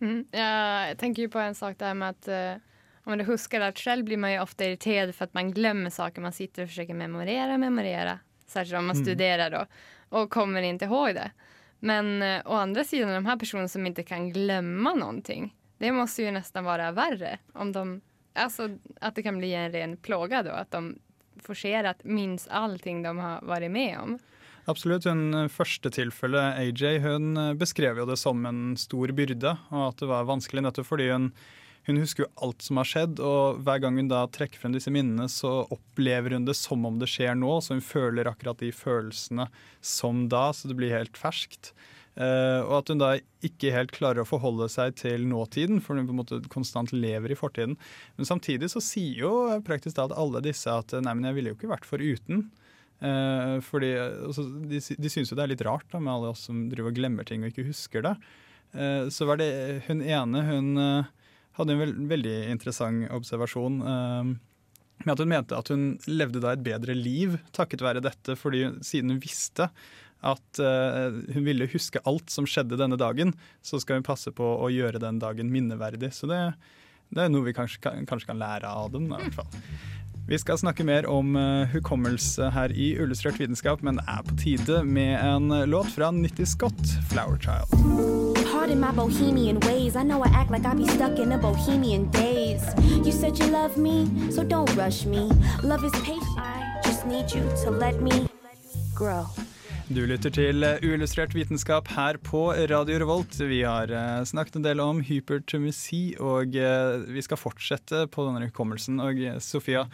Mm. 0.00 0.26
Ja, 0.30 0.88
jag 0.88 0.98
tänker 0.98 1.22
ju 1.22 1.28
på 1.28 1.38
en 1.38 1.54
sak 1.54 1.78
der 1.78 1.94
med 1.94 2.08
at 2.08 2.28
uh, 2.28 2.60
om 3.04 3.12
man 3.16 3.20
husker 3.20 3.60
at 3.60 3.78
selv 3.78 4.04
blir 4.04 4.16
man 4.20 4.32
jo 4.34 4.42
ofte 4.42 4.64
irritert 4.66 5.14
for 5.14 5.24
at 5.24 5.34
man 5.34 5.52
glemmer 5.52 5.90
saker. 5.90 6.20
Man 6.20 6.32
sitter 6.36 6.66
og 6.66 6.68
forsøker 6.68 6.92
å 6.92 6.98
memorere. 7.00 7.56
memorere. 7.58 8.18
Særlig 8.46 8.78
om 8.78 8.86
man 8.86 8.96
Mm. 8.96 9.04
studerer 9.04 9.50
da, 9.50 9.66
og 10.10 10.30
kommer 10.30 10.62
ikke 10.62 10.86
husker 10.86 11.14
det. 11.14 11.30
Men 11.80 12.22
å 12.22 12.52
uh, 12.52 12.60
andra 12.60 12.84
sidan, 12.84 13.08
de 13.08 13.26
här 13.26 13.36
personerna 13.36 13.68
som 13.68 13.86
ikke 13.86 14.02
kan 14.02 14.32
glömma 14.32 14.94
någonting. 14.94 15.55
Det 15.78 15.92
måste 15.92 16.22
ju 16.22 16.30
nästan 16.30 16.64
vara 16.64 16.92
värre. 16.92 17.38
Om 17.52 17.72
de, 17.72 18.00
alltså 18.34 18.68
att 19.00 19.14
det 19.14 19.22
kan 19.22 19.38
bli 19.38 19.54
en 19.54 19.72
ren 19.72 19.96
plåga 19.96 20.42
då. 20.42 20.50
Att 20.50 20.70
de 20.70 20.98
forcerat 21.42 22.04
minns 22.04 22.48
allting 22.48 23.02
de 23.02 23.18
har 23.18 23.40
varit 23.42 23.70
med 23.70 23.98
om. 23.98 24.18
Absolutt. 24.66 25.06
Hun 25.06 25.34
eh, 25.34 25.50
første 25.52 25.90
tilfellet, 25.94 26.58
AJ, 26.58 26.98
hun 27.04 27.36
eh, 27.38 27.52
beskrev 27.58 28.00
jo 28.02 28.08
det 28.08 28.18
som 28.18 28.42
en 28.48 28.74
stor 28.80 29.12
byrde, 29.14 29.54
og 29.70 29.84
at 29.92 30.02
det 30.02 30.10
var 30.10 30.26
vanskelig 30.26 30.64
nettopp 30.66 30.88
fordi 30.88 31.06
hun, 31.12 31.28
hun 31.86 32.00
husker 32.02 32.24
jo 32.24 32.32
alt 32.42 32.66
som 32.66 32.80
har 32.80 32.90
skjedd, 32.90 33.22
og 33.22 33.60
hver 33.62 33.84
gang 33.84 34.00
hun 34.00 34.10
da 34.10 34.24
trekker 34.26 34.58
frem 34.58 34.74
disse 34.74 34.90
minnene, 34.90 35.28
så 35.30 35.60
opplever 35.70 36.34
hun 36.34 36.48
det 36.48 36.56
som 36.58 36.82
om 36.88 36.98
det 36.98 37.10
skjer 37.12 37.38
nå, 37.38 37.60
så 37.62 37.78
hun 37.78 37.84
føler 37.84 38.26
akkurat 38.26 38.58
de 38.62 38.72
følelsene 38.74 39.46
som 39.78 40.26
da, 40.32 40.48
så 40.50 40.72
det 40.72 40.78
blir 40.80 40.96
helt 40.96 41.20
ferskt. 41.20 41.70
Eh, 42.16 42.60
og 42.64 42.78
at 42.78 42.92
hun 42.92 43.02
da 43.02 43.10
ikke 43.44 43.74
helt 43.74 43.92
klarer 43.94 44.22
å 44.22 44.28
forholde 44.28 44.68
seg 44.72 44.96
til 45.00 45.26
nåtiden, 45.28 45.82
for 45.84 45.98
hun 45.98 46.08
på 46.08 46.14
en 46.14 46.20
måte 46.22 46.40
konstant 46.52 46.94
lever 46.96 47.34
i 47.34 47.38
fortiden. 47.38 47.76
Men 48.16 48.28
samtidig 48.28 48.70
så 48.72 48.82
sier 48.84 49.26
jo 49.26 49.34
praktisk 49.66 49.98
talt 49.98 50.16
alle 50.16 50.44
disse 50.44 50.72
at 50.72 50.96
nei, 50.96 51.12
men 51.12 51.28
jeg 51.28 51.38
ville 51.38 51.52
jo 51.52 51.58
ikke 51.58 51.74
vært 51.74 51.88
foruten. 51.88 52.48
Uh, 52.96 53.60
fordi 53.60 53.90
altså, 54.00 54.46
de, 54.70 54.78
de 54.80 55.10
syns 55.12 55.28
jo 55.28 55.36
det 55.36 55.42
er 55.44 55.50
litt 55.50 55.64
rart 55.66 55.84
da, 55.92 56.00
med 56.00 56.14
alle 56.14 56.30
oss 56.32 56.46
som 56.48 56.62
driver 56.72 56.94
og 56.94 56.96
glemmer 56.96 57.28
ting 57.28 57.42
og 57.44 57.50
ikke 57.52 57.66
husker 57.68 58.06
det. 58.06 58.14
Eh, 58.72 59.08
så 59.08 59.24
var 59.24 59.40
det 59.40 59.82
hun 59.86 60.02
ene 60.02 60.42
Hun 60.44 60.76
eh, 60.80 61.12
hadde 61.56 61.72
en 61.72 61.80
vel, 61.80 61.94
veldig 62.10 62.36
interessant 62.52 63.08
observasjon. 63.14 63.80
eh, 63.80 64.34
med 65.04 65.12
at 65.12 65.20
hun 65.20 65.28
mente 65.28 65.56
at 65.56 65.68
hun 65.68 65.84
levde 66.08 66.40
da 66.40 66.54
et 66.56 66.64
bedre 66.64 66.94
liv 66.96 67.36
takket 67.56 67.84
være 67.84 68.04
dette, 68.04 68.36
fordi 68.36 68.64
hun, 68.64 68.78
siden 68.84 69.12
hun 69.12 69.20
visste 69.20 69.68
at 70.24 70.60
eh, 70.62 71.18
hun 71.34 71.44
ville 71.44 71.68
huske 71.70 72.00
alt 72.08 72.32
som 72.32 72.48
skjedde 72.48 72.78
denne 72.80 72.98
dagen, 73.00 73.34
så 73.62 73.80
skal 73.82 74.00
hun 74.00 74.06
passe 74.06 74.32
på 74.34 74.44
å 74.44 74.70
gjøre 74.72 75.02
den 75.02 75.20
dagen 75.22 75.52
minneverdig. 75.52 76.12
Så 76.14 76.30
det, 76.30 76.40
det 77.14 77.26
er 77.26 77.32
noe 77.32 77.46
vi 77.46 77.56
kanskje 77.56 77.82
kan, 77.84 78.08
kanskje 78.08 78.32
kan 78.32 78.40
lære 78.40 78.70
av 78.70 78.90
dem. 78.94 79.10
Da, 79.12 79.20
i 79.20 79.28
hvert 79.28 79.42
fall. 79.42 79.62
Vi 80.26 80.38
skal 80.42 80.58
snakke 80.58 80.82
mer 80.82 81.06
om 81.06 81.36
eh, 81.38 81.68
hukommelse 81.70 82.48
her 82.50 82.72
i 82.74 82.94
Illustrert 82.96 83.38
vitenskap, 83.38 83.84
men 83.86 84.00
det 84.00 84.06
er 84.10 84.24
på 84.26 84.38
tide 84.40 84.80
med 84.82 85.20
en 85.22 85.54
låt 85.70 85.92
fra 85.94 86.10
Nitty 86.10 86.48
Scott, 86.48 86.82
'Flower 87.06 87.38
Child'. 87.38 88.34
Pardon 88.50 88.80
my 88.80 88.90
bohemian 88.90 89.60
ways. 89.60 89.94
I 89.94 90.02
know 90.02 90.24
I 90.24 90.28
act 90.34 90.50
like 90.50 90.66
I 90.66 90.74
be 90.74 90.88
stuck 90.88 91.18
in 91.20 91.30
a 91.32 91.38
bohemian 91.38 92.10
days. 92.10 92.64
You 93.04 93.12
said 93.12 93.38
you 93.38 93.46
love 93.46 93.76
me, 93.76 94.08
so 94.32 94.42
don't 94.42 94.74
rush 94.74 95.06
me. 95.06 95.30
Love 95.62 95.84
is 95.84 95.92
patient. 96.02 96.38
I 96.38 96.80
just 96.82 97.06
need 97.06 97.30
you 97.30 97.44
to 97.62 97.70
let 97.70 98.02
me 98.02 98.26
grow. 98.94 99.26
Du 99.86 100.00
lytter 100.02 100.32
til 100.34 100.64
eh, 100.66 100.80
Uillustrert 100.82 101.30
vitenskap 101.36 101.86
her 101.94 102.16
på 102.18 102.40
Radio 102.72 102.96
Revolt. 102.98 103.36
Vi 103.38 103.60
har 103.62 103.86
eh, 103.94 104.24
snakket 104.26 104.56
en 104.58 104.64
del 104.64 104.80
om 104.82 104.98
hypertomisi, 104.98 106.16
og 106.18 106.56
eh, 106.58 107.04
vi 107.14 107.22
skal 107.22 107.38
fortsette 107.38 108.00
på 108.10 108.24
denne 108.26 108.48
hukommelsen. 108.48 108.98
Og 108.98 109.20
Sofia, 109.46 109.84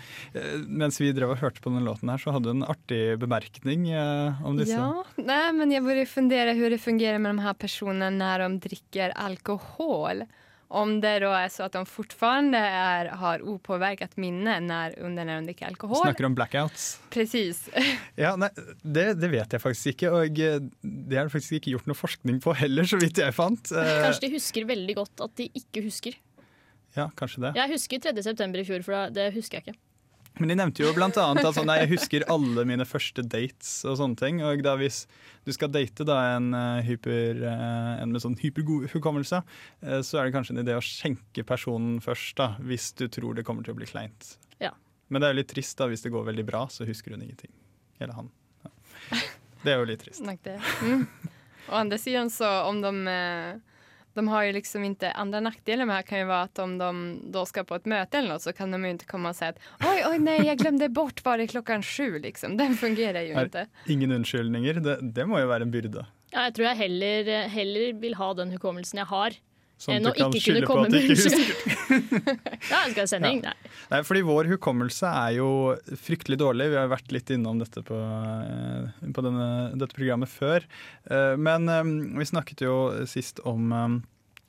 mens 0.64 0.96
vi 0.96 1.10
drev 1.12 1.34
og 1.34 1.42
hørte 1.42 1.60
på 1.60 1.68
denne 1.68 1.84
låten 1.84 2.08
her, 2.08 2.22
så 2.22 2.32
hadde 2.32 2.48
du 2.48 2.54
en 2.54 2.64
artig 2.72 3.02
bemerkning 3.20 3.90
om 3.92 4.56
disse. 4.56 4.80
Ja, 4.80 5.04
nei, 5.20 5.52
men 5.58 5.76
jag 5.76 5.84
började 5.84 6.08
på 6.08 6.24
hvordan 6.24 6.72
det 6.72 6.80
fungerer 6.80 7.20
med 7.20 7.34
de 7.34 7.44
her 7.44 7.60
personene 7.60 8.08
når 8.16 8.46
de 8.46 8.70
drikker 8.70 9.12
alkohol. 9.12 10.24
Om 10.72 10.94
det 11.02 11.18
da 11.20 11.30
er 11.36 11.50
så 11.52 11.66
at 11.66 11.74
de 11.76 11.82
fortfarande 11.84 12.56
är, 12.58 13.10
har 13.20 13.42
opåverkat 13.44 14.16
minne 14.16 14.54
när, 14.60 14.94
under 14.98 15.24
när 15.24 15.34
de 15.36 15.44
dricker 15.50 15.66
alkohol. 15.66 16.00
Snakker 16.00 16.24
om 16.24 16.34
blackouts. 16.34 17.00
Precis. 17.10 17.68
Ja, 18.16 18.34
nei, 18.36 18.48
det, 18.82 19.04
det 19.20 19.28
vet 19.32 19.52
jeg 19.52 19.60
faktisk 19.60 19.92
ikke, 19.94 20.10
og 20.12 20.38
eh, 20.40 20.58
det 20.80 21.16
er 21.18 21.28
det 21.28 21.32
faktisk 21.34 21.58
ikke 21.58 21.74
gjort 21.74 21.86
noe 21.90 21.96
forskning 21.98 22.40
på 22.44 22.54
heller, 22.56 22.88
så 22.88 22.96
vidt 23.00 23.20
jeg 23.20 23.34
fant. 23.36 23.72
Eh, 23.72 23.92
Kanskje 24.06 24.26
de 24.26 24.32
husker 24.38 24.68
veldig 24.68 24.96
godt 25.02 25.24
at 25.28 25.36
de 25.40 25.48
ikke 25.60 25.84
husker. 25.84 26.16
Ja, 26.96 27.08
kanskje 27.16 27.40
det. 27.46 27.54
Jeg 27.56 27.72
husker 27.72 28.02
3. 28.08 28.22
september 28.24 28.60
i 28.60 28.66
fjor, 28.68 28.84
for 28.84 29.12
det 29.16 29.30
husker 29.36 29.60
jeg 29.60 29.66
ikke. 29.68 29.78
Men 30.38 30.48
de 30.48 30.56
nevnte 30.56 30.84
jo 30.84 30.92
blant 30.96 31.16
annet 31.20 31.44
at 31.44 31.56
sånn, 31.56 31.70
jeg 31.76 31.90
husker 31.90 32.24
alle 32.32 32.64
mine 32.68 32.86
første 32.88 33.24
dates 33.24 33.82
og 33.88 33.98
sånne 34.00 34.18
ting. 34.18 34.40
Og 34.46 34.62
da 34.64 34.74
hvis 34.80 35.02
du 35.44 35.52
skal 35.52 35.72
date 35.74 36.06
da 36.08 36.18
en, 36.36 36.52
eh, 36.56 36.84
hyper, 36.86 37.42
eh, 37.50 38.02
en 38.02 38.14
med 38.14 38.24
sånn 38.24 38.38
hypergod 38.40 38.88
hukommelse, 38.94 39.42
eh, 39.82 40.00
så 40.00 40.18
er 40.18 40.24
det 40.24 40.36
kanskje 40.36 40.56
en 40.56 40.64
idé 40.64 40.76
å 40.78 40.84
skjenke 40.84 41.44
personen 41.44 42.00
først, 42.00 42.36
da, 42.40 42.56
hvis 42.64 42.92
du 42.96 43.08
tror 43.08 43.36
det 43.36 43.44
kommer 43.44 43.66
til 43.66 43.74
å 43.74 43.80
bli 43.80 43.90
kleint. 43.90 44.36
Ja. 44.60 44.72
Men 45.10 45.20
det 45.20 45.28
er 45.28 45.34
jo 45.34 45.40
litt 45.42 45.52
trist 45.52 45.76
da, 45.76 45.90
hvis 45.90 46.02
det 46.06 46.14
går 46.14 46.24
veldig 46.30 46.46
bra, 46.48 46.64
så 46.72 46.88
husker 46.88 47.12
hun 47.12 47.26
ingenting. 47.26 47.52
Eller 48.00 48.14
han. 48.14 48.30
Ja. 48.64 49.18
Det 49.62 49.74
er 49.74 49.78
jo 49.78 49.90
litt 49.90 50.00
trist. 50.02 50.24
Nok 50.24 50.40
det. 50.42 50.56
Mm. 50.82 51.06
Og 51.68 51.76
andre 51.78 51.98
siden 52.00 52.30
så 52.32 52.48
om 52.66 52.80
de, 52.82 52.90
eh, 53.10 53.60
de 54.14 54.28
har 54.28 54.42
ju 54.42 54.52
liksom 54.52 54.84
inte 54.84 55.10
andra 55.12 55.40
nackdelen 55.40 55.86
med 55.86 55.94
det 55.94 55.98
här 55.98 56.02
kan 56.02 56.18
ju 56.18 56.24
vara 56.24 56.42
att 56.42 56.58
om 56.58 56.78
de 56.78 57.20
då 57.32 57.46
ska 57.46 57.64
på 57.64 57.74
ett 57.74 57.84
möte 57.84 58.18
eller 58.18 58.28
något 58.28 58.42
så 58.42 58.52
kan 58.52 58.70
de 58.70 58.84
ju 58.84 58.90
inte 58.90 59.04
komma 59.04 59.28
och 59.28 59.36
säga 59.36 59.50
att 59.50 59.58
oj, 59.80 60.04
oj, 60.08 60.18
nej, 60.18 60.46
jag 60.46 60.58
glömde 60.58 60.88
bort 60.88 61.24
var 61.24 61.38
det 61.38 61.46
klockan 61.46 61.82
sju 61.82 62.18
liksom. 62.18 62.56
Den 62.56 62.74
fungerar 62.74 63.20
ju 63.20 63.40
inte. 63.40 63.66
ingen 63.86 64.12
unnskyldninger. 64.12 64.74
Det, 64.74 64.98
det 65.02 65.26
må 65.26 65.40
jo 65.40 65.46
være 65.46 65.62
en 65.62 65.70
byrde. 65.70 66.06
Ja, 66.32 66.46
jeg 66.48 66.54
tror 66.56 66.66
jeg 66.66 66.76
heller, 66.76 67.48
heller 67.48 67.92
vil 68.00 68.14
ha 68.16 68.32
den 68.34 68.50
hukommelsen 68.50 68.98
jeg 68.98 69.06
har, 69.06 69.34
Sånn 69.80 69.98
at 70.06 70.14
du 70.14 70.20
kan 70.20 70.34
skylde 70.38 70.66
på 70.68 70.76
at 70.78 70.92
du 70.92 70.96
ikke 71.00 71.16
husker. 71.18 72.02
ja, 72.70 72.80
skal 72.92 73.08
sending. 73.10 73.40
Ja. 73.42 73.50
Nei. 73.50 73.72
Nei, 73.90 74.00
fordi 74.06 74.22
vår 74.28 74.50
hukommelse 74.52 75.10
er 75.10 75.36
jo 75.40 75.48
fryktelig 76.04 76.38
dårlig. 76.38 76.68
Vi 76.70 76.78
har 76.78 76.90
vært 76.92 77.10
litt 77.14 77.32
innom 77.34 77.58
dette 77.58 77.82
på, 77.86 77.98
eh, 77.98 79.08
på 79.10 79.24
denne, 79.26 79.48
dette 79.74 79.98
programmet 79.98 80.30
før. 80.30 80.66
Eh, 81.10 81.34
Men 81.36 81.66
vi 82.18 82.28
snakket 82.28 82.62
jo 82.62 82.76
sist 83.10 83.42
om 83.48 83.72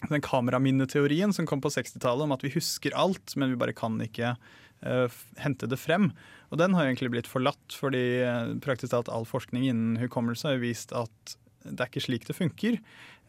den 0.10 0.22
kameraminneteorien 0.22 1.34
som 1.34 1.48
kom 1.50 1.62
på 1.64 1.72
60-tallet, 1.74 2.28
om 2.28 2.36
at 2.36 2.44
vi 2.46 2.54
husker 2.54 2.94
alt, 2.94 3.34
men 3.40 3.56
vi 3.56 3.60
bare 3.60 3.74
kan 3.74 3.98
ikke 4.04 4.36
hente 5.40 5.68
det 5.72 5.78
frem. 5.80 6.10
Og 6.52 6.60
den 6.60 6.74
har 6.76 6.90
egentlig 6.90 7.14
blitt 7.14 7.30
forlatt, 7.32 7.72
fordi 7.72 8.02
praktisk 8.62 8.92
talt 8.92 9.08
all 9.08 9.24
forskning 9.26 9.64
innen 9.70 9.96
hukommelse 10.02 10.52
har 10.52 10.60
vist 10.60 10.92
at 10.92 11.38
det 11.64 11.80
er 11.80 11.90
ikke 11.90 12.04
slik 12.04 12.28
det 12.28 12.36
funker. 12.38 12.80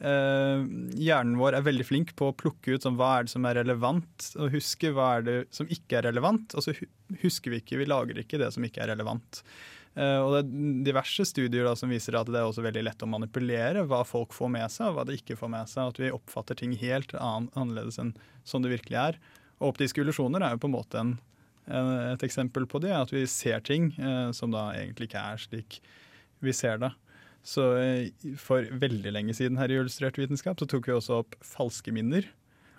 Eh, 0.03 0.65
hjernen 0.99 1.37
vår 1.39 1.59
er 1.59 1.67
veldig 1.67 1.87
flink 1.87 2.15
på 2.19 2.31
å 2.31 2.37
plukke 2.37 2.75
ut 2.75 2.87
sånn, 2.87 2.99
hva 2.99 3.13
er 3.19 3.27
det 3.27 3.35
som 3.35 3.47
er 3.47 3.61
relevant, 3.61 4.29
og 4.39 4.57
huske 4.57 4.91
hva 4.95 5.13
er 5.19 5.29
det 5.29 5.37
som 5.55 5.71
ikke 5.71 6.01
er 6.01 6.09
relevant. 6.11 6.57
Og 6.59 6.67
så 6.67 6.75
husker 7.23 7.55
vi 7.55 7.63
ikke, 7.63 7.79
vi 7.81 7.89
lager 7.89 8.19
ikke 8.21 8.41
det 8.43 8.51
som 8.55 8.67
ikke 8.67 8.83
er 8.85 8.93
relevant. 8.95 9.45
Eh, 9.95 10.19
og 10.19 10.33
det 10.35 10.41
er 10.43 10.81
diverse 10.89 11.27
studier 11.31 11.69
da, 11.69 11.77
som 11.79 11.93
viser 11.95 12.19
at 12.19 12.31
det 12.31 12.41
er 12.41 12.49
også 12.49 12.65
veldig 12.65 12.83
lett 12.89 13.05
å 13.07 13.11
manipulere 13.11 13.85
hva 13.87 14.03
folk 14.09 14.35
får 14.35 14.51
med 14.57 14.75
seg, 14.75 14.91
og 14.91 14.99
hva 14.99 15.07
de 15.09 15.19
ikke 15.21 15.39
får 15.39 15.53
med 15.55 15.71
seg. 15.71 15.93
At 15.93 16.03
vi 16.03 16.15
oppfatter 16.15 16.59
ting 16.59 16.75
helt 16.81 17.15
annen, 17.21 17.53
annerledes 17.55 18.01
enn 18.03 18.17
sånn 18.49 18.67
det 18.67 18.75
virkelig 18.75 19.01
er. 19.05 19.23
Og 19.61 19.71
optiske 19.73 20.03
illusjoner 20.03 20.43
er 20.43 20.57
jo 20.57 20.65
på 20.65 20.71
en 20.73 20.75
måte 20.75 21.01
en, 21.01 21.15
et 21.71 22.27
eksempel 22.27 22.67
på 22.71 22.83
det. 22.83 22.93
At 22.97 23.15
vi 23.15 23.23
ser 23.31 23.63
ting 23.65 23.93
eh, 23.95 24.35
som 24.37 24.51
da 24.55 24.73
egentlig 24.75 25.13
ikke 25.13 25.29
er 25.35 25.47
slik 25.47 25.79
vi 26.45 26.53
ser 26.53 26.83
det. 26.83 26.91
Så 27.45 27.75
eh, 27.77 28.33
for 28.41 28.65
veldig 28.81 29.13
lenge 29.13 29.37
siden 29.37 29.61
her 29.61 29.73
i 29.73 29.77
Illustrert 29.77 30.17
vitenskap 30.21 30.61
så 30.61 30.69
tok 30.71 30.89
vi 30.89 30.97
også 30.97 31.21
opp 31.23 31.37
falske 31.45 31.93
minner. 31.95 32.27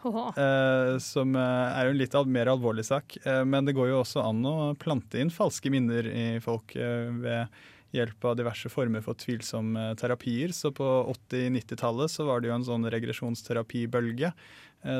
Eh, 0.05 0.97
som 1.01 1.35
eh, 1.37 1.77
er 1.77 1.87
jo 1.87 1.93
en 1.93 2.01
litt 2.01 2.17
mer 2.29 2.51
alvorlig 2.51 2.85
sak. 2.85 3.17
Eh, 3.23 3.43
men 3.45 3.65
det 3.65 3.75
går 3.77 3.91
jo 3.91 4.01
også 4.01 4.25
an 4.25 4.43
å 4.45 4.57
plante 4.81 5.21
inn 5.21 5.33
falske 5.33 5.71
minner 5.73 6.09
i 6.09 6.27
folk 6.43 6.75
eh, 6.77 7.09
ved 7.23 7.63
hjelp 7.95 8.27
av 8.27 8.35
diverse 8.37 8.69
former 8.69 9.03
for 9.05 9.17
tvilsomme 9.17 9.93
terapier. 9.99 10.53
Så 10.53 10.73
på 10.75 10.85
80-90-tallet 11.31 12.11
så 12.11 12.27
var 12.27 12.41
det 12.41 12.51
jo 12.51 12.57
en 12.57 12.67
sånn 12.67 12.89
regresjonsterapibølge 12.91 14.33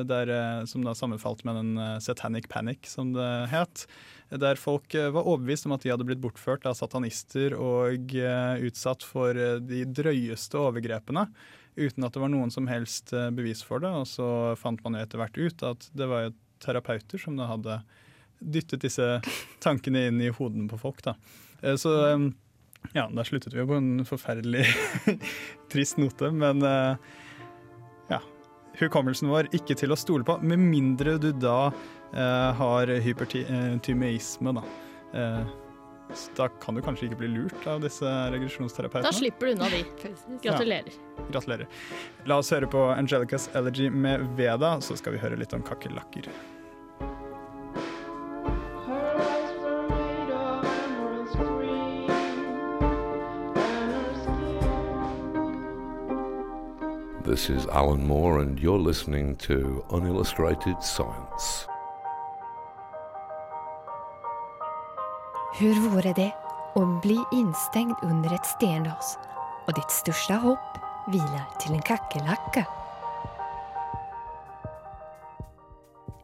der, 0.07 0.29
eh, 0.33 0.65
som 0.65 0.83
da 0.85 0.93
sammenfalt 0.97 1.43
med 1.45 1.55
den 1.59 1.73
eh, 1.77 1.97
satanic 2.01 2.47
panic, 2.49 2.87
som 2.89 3.11
det 3.13 3.27
het. 3.51 3.85
Der 4.33 4.57
folk 4.57 4.95
eh, 4.97 5.11
var 5.13 5.27
overbevist 5.29 5.67
om 5.69 5.75
at 5.75 5.83
de 5.85 5.91
hadde 5.93 6.07
blitt 6.07 6.21
bortført 6.23 6.65
av 6.65 6.73
satanister 6.79 7.53
og 7.53 8.15
eh, 8.17 8.63
utsatt 8.65 9.05
for 9.05 9.37
eh, 9.37 9.59
de 9.61 9.83
drøyeste 9.85 10.57
overgrepene 10.57 11.27
uten 11.75 12.05
at 12.07 12.15
det 12.15 12.21
var 12.23 12.31
noen 12.31 12.49
som 12.53 12.69
helst 12.71 13.11
eh, 13.13 13.29
bevis 13.35 13.61
for 13.67 13.83
det. 13.83 13.91
Og 13.91 14.07
så 14.09 14.27
fant 14.57 14.81
man 14.85 14.95
jo 14.97 15.03
etter 15.05 15.21
hvert 15.21 15.37
ut 15.37 15.65
at 15.69 15.89
det 15.93 16.07
var 16.09 16.27
jo 16.29 16.33
terapeuter 16.63 17.19
som 17.21 17.35
da 17.37 17.49
hadde 17.51 17.81
dyttet 18.39 18.81
disse 18.85 19.05
tankene 19.63 20.07
inn 20.09 20.21
i 20.23 20.31
hodene 20.33 20.69
på 20.71 20.79
folk. 20.81 21.03
da. 21.05 21.13
Eh, 21.61 21.75
Så 21.77 21.93
eh, 22.07 22.25
ja, 22.97 23.05
da 23.11 23.23
sluttet 23.27 23.53
vi 23.53 23.61
jo 23.61 23.69
på 23.69 23.77
en 23.81 24.05
forferdelig 24.07 24.65
trist 25.73 25.97
note, 26.01 26.31
men 26.33 26.61
eh. 26.65 27.13
Hukommelsen 28.79 29.29
vår 29.31 29.51
ikke 29.55 29.77
til 29.79 29.93
å 29.93 29.99
stole 29.99 30.27
på, 30.27 30.37
med 30.43 30.61
mindre 30.61 31.17
du 31.21 31.29
da 31.31 31.69
eh, 31.69 32.49
har 32.59 32.91
hypertymeisme, 33.05 34.55
da. 34.57 34.65
Eh, 35.15 35.53
da 36.37 36.47
kan 36.61 36.77
du 36.77 36.81
kanskje 36.85 37.07
ikke 37.07 37.17
bli 37.23 37.29
lurt 37.33 37.67
av 37.67 37.81
disse 37.83 38.09
regresjonsterapeutene. 38.33 39.09
Da 39.09 39.15
slipper 39.15 39.49
du 39.49 39.55
unna 39.55 39.69
de. 39.73 39.81
Gratulerer. 40.43 40.99
Gratulerer. 41.31 41.79
La 42.29 42.37
oss 42.41 42.51
høre 42.53 42.69
på 42.69 42.83
Angelicas 42.93 43.49
Elegy 43.57 43.89
med 43.89 44.27
Veda, 44.37 44.75
så 44.85 44.97
skal 44.99 45.15
vi 45.15 45.23
høre 45.23 45.39
litt 45.39 45.55
om 45.57 45.65
kakerlakker. 45.65 46.29
This 57.25 57.49
is 57.49 57.65
Alan 57.65 58.07
Moore, 58.07 58.41
and 58.41 58.59
you're 58.59 58.87
listening 58.87 59.35
to 59.37 59.83
Unillustrated 59.89 60.83
Science. 60.83 61.67
Hur 65.59 65.89
vore 65.89 66.13
det 66.13 66.31
om 66.75 66.99
bli 66.99 67.23
instängd 67.31 67.95
under 68.03 68.33
ett 68.35 68.45
stenras 68.45 69.17
och 69.67 69.73
ditt 69.73 69.91
största 69.91 70.33
hopp 70.33 70.77
vilar 71.07 71.59
till 71.59 71.73
en 71.73 71.81
kackerlacka? 71.81 72.65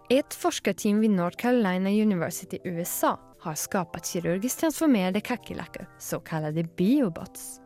Ett 0.10 0.34
forskarteam 0.34 1.00
vid 1.00 1.12
North 1.12 1.38
Carolina 1.38 1.90
University 1.90 2.58
i 2.58 2.70
USA 2.70 3.20
har 3.40 3.56
skapat 3.56 4.06
kirurgiskt 4.06 4.60
transformerade 4.60 5.22
kackerlackor, 5.22 5.86
så 6.00 6.20
kallade 6.20 6.64
biobots. 6.64 7.62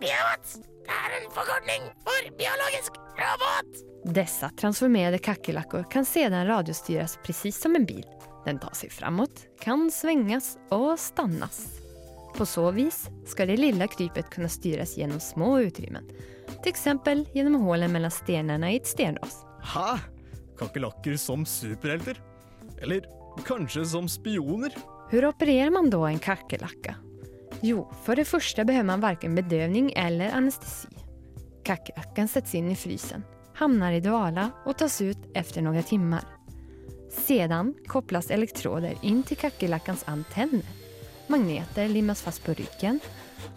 Det 0.00 0.10
er 0.10 1.14
en 1.18 1.30
forkortning 1.34 1.82
for 2.04 2.30
biologisk 2.38 2.92
robot! 3.18 3.80
Dessa 4.14 4.50
transformerade 4.50 5.18
kackerlackor 5.18 5.90
kan 5.90 6.04
sedan 6.04 6.46
radiostyras 6.46 7.18
precis 7.22 7.60
som 7.60 7.76
en 7.76 7.86
bil. 7.86 8.06
Den 8.44 8.58
tar 8.58 8.74
sig 8.74 8.90
framåt, 8.90 9.46
kan 9.60 9.90
svängas 9.90 10.58
och 10.68 10.98
stannas. 10.98 11.66
På 12.36 12.46
så 12.46 12.70
vis 12.70 13.08
ska 13.26 13.46
det 13.46 13.56
lilla 13.56 13.86
krypet 13.86 14.30
kunna 14.30 14.48
styras 14.48 14.96
genom 14.96 15.20
små 15.20 15.60
utrymmen. 15.60 16.10
Till 16.62 16.70
exempel 16.70 17.28
genom 17.34 17.54
hålen 17.54 17.92
mellan 17.92 18.10
stenarna 18.10 18.72
i 18.72 18.76
ett 18.76 18.86
stenras. 18.86 19.44
Hæ? 19.62 19.98
Kakerlakker 20.58 21.16
som 21.16 21.46
superhelter? 21.46 22.22
Eller 22.82 23.04
kanskje 23.46 23.84
som 23.84 24.08
spioner? 24.08 24.74
Hur 25.10 25.26
opererar 25.26 25.70
man 25.70 25.90
då 25.90 26.06
en 26.06 26.18
kackerlacka? 26.18 26.94
Jo, 27.60 27.88
för 28.04 28.16
det 28.16 28.24
första 28.24 28.64
behöver 28.64 28.86
man 28.86 29.00
varken 29.00 29.34
bedövning 29.34 29.92
eller 29.96 30.32
anestesi. 30.32 30.88
Kackerlackan 31.64 32.28
sätts 32.28 32.54
in 32.54 32.70
i 32.70 32.76
frysen, 32.76 33.24
hamnar 33.54 33.92
i 33.92 34.00
dvala 34.00 34.50
och 34.64 34.78
tas 34.78 35.00
ut 35.00 35.18
efter 35.34 35.62
några 35.62 35.82
timmar. 35.82 36.24
Sedan 37.10 37.74
kopplas 37.86 38.30
elektroder 38.30 38.94
in 39.02 39.22
till 39.22 39.36
kackerlackans 39.36 40.04
antenner. 40.06 40.62
Magneter 41.26 41.88
limmas 41.88 42.22
fast 42.22 42.44
på 42.44 42.52
ryggen 42.52 43.00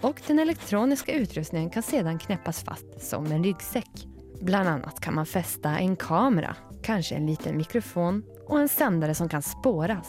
och 0.02 0.22
den 0.28 0.40
elektroniska 0.40 1.14
utrustningen 1.14 1.70
kan 1.70 1.84
sedan 1.84 2.20
knäppas 2.20 2.64
fast 2.64 3.10
som 3.10 3.26
en 3.26 3.44
ryggsäck. 3.44 4.08
Bland 4.42 4.70
annat 4.70 5.00
kan 5.00 5.16
man 5.16 5.26
fästa 5.26 5.80
en 5.80 5.96
kamera, 5.96 6.56
kanske 6.84 7.16
en 7.16 7.26
liten 7.26 7.58
mikrofon 7.58 8.24
och 8.48 8.60
en 8.60 8.70
sändare 8.70 9.16
som 9.16 9.30
kan 9.30 9.42
spåras. 9.42 10.08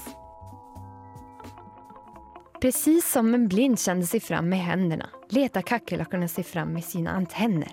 Precis 2.63 3.13
som 3.13 3.35
en 3.35 3.49
blind 3.49 3.81
kände 3.81 4.07
sig 4.07 4.21
fram 4.21 4.49
med 4.49 4.59
händerna 4.59 5.09
letar 5.29 5.63
kackerlackorna 5.63 6.29
sig 6.29 6.45
fram 6.45 6.73
med 6.73 6.85
sina 6.85 7.11
antenner. 7.11 7.69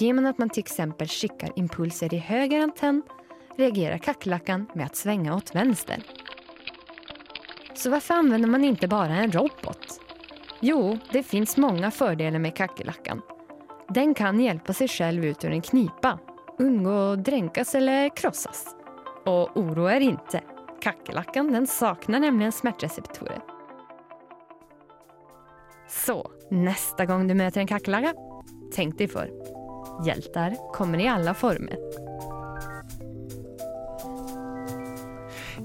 Genom 0.00 0.26
att 0.26 0.38
man 0.38 0.50
till 0.50 0.60
exempel 0.60 1.08
skickar 1.08 1.52
impulser 1.56 2.14
i 2.14 2.18
höger 2.18 2.60
antenn 2.60 3.02
reagerar 3.56 3.98
kackerlackan 3.98 4.66
med 4.74 4.86
att 4.86 4.96
svänga 4.96 5.36
åt 5.36 5.54
vänster. 5.54 6.02
Så 7.74 7.90
varför 7.90 8.14
använder 8.14 8.48
man 8.48 8.64
inte 8.64 8.88
bara 8.88 9.16
en 9.16 9.32
robot? 9.32 10.00
Jo, 10.60 10.98
det 11.12 11.22
finns 11.22 11.56
många 11.56 11.90
fördelar 11.90 12.38
med 12.38 12.56
kackerlackan. 12.56 13.22
Den 13.88 14.14
kan 14.14 14.40
hjälpa 14.40 14.72
sig 14.72 14.88
själv 14.88 15.24
ut 15.24 15.44
ur 15.44 15.50
en 15.50 15.62
knipa, 15.62 16.18
undgå 16.58 17.12
att 17.12 17.24
dränkas 17.24 17.74
eller 17.74 18.16
krossas. 18.16 18.76
Och 19.24 19.56
oroa 19.56 19.96
er 19.96 20.00
inte. 20.00 20.40
Kackerlackan 20.80 21.52
den 21.52 21.66
saknar 21.66 22.20
nämligen 22.20 22.52
smärtreceptorer. 22.52 23.55
Så, 25.88 26.18
neste 26.50 27.06
gang 27.06 27.28
du 27.28 27.34
møter 27.38 27.62
en 27.62 27.70
kakerlakke, 27.70 28.14
tenk 28.74 28.98
deg 28.98 29.12
for. 29.12 29.30
Hjelter 30.04 30.58
kommer 30.74 31.00
i 31.00 31.08
alle 31.10 31.32
former. 31.36 31.78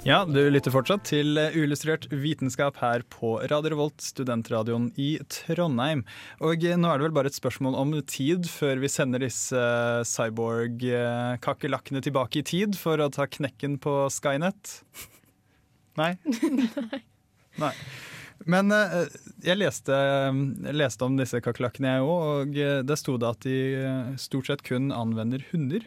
Ja, 0.02 0.24
du 0.26 0.40
lytter 0.50 0.74
fortsatt 0.74 1.04
til 1.06 1.38
eh, 1.38 1.54
Uillustrert 1.54 2.08
vitenskap 2.10 2.80
her 2.82 3.04
på 3.12 3.36
Radio 3.52 3.70
Revolt, 3.76 4.02
studentradioen 4.02 4.88
i 4.98 5.20
Trondheim. 5.30 6.02
Og 6.42 6.64
eh, 6.66 6.74
nå 6.80 6.90
er 6.90 6.98
det 6.98 7.06
vel 7.06 7.14
bare 7.20 7.30
et 7.30 7.38
spørsmål 7.38 7.76
om 7.78 7.94
tid 8.10 8.48
før 8.50 8.82
vi 8.82 8.90
sender 8.90 9.22
disse 9.22 9.54
eh, 9.54 10.02
cyborg-kakerlakkene 10.10 12.02
tilbake 12.02 12.42
i 12.42 12.48
tid 12.50 12.80
for 12.80 12.98
å 12.98 13.12
ta 13.14 13.28
knekken 13.30 13.78
på 13.84 14.10
Skynet. 14.16 14.80
Nei? 16.02 16.16
Nei? 16.90 17.04
Nei. 17.62 17.76
Men 18.50 18.72
eh, 18.74 19.10
jeg 19.46 19.60
leste, 19.60 19.94
jeg 19.94 20.78
leste 20.78 21.06
om 21.06 21.18
disse 21.20 21.42
kakerlakkene, 21.44 21.98
jeg 21.98 22.06
òg, 22.06 22.22
og 22.32 22.58
eh, 22.58 22.80
det 22.86 22.98
sto 23.00 23.18
det 23.22 23.30
at 23.30 23.46
de 23.46 23.58
eh, 23.78 24.14
stort 24.22 24.50
sett 24.50 24.64
kun 24.66 24.92
anvender 24.96 25.44
hunder, 25.52 25.86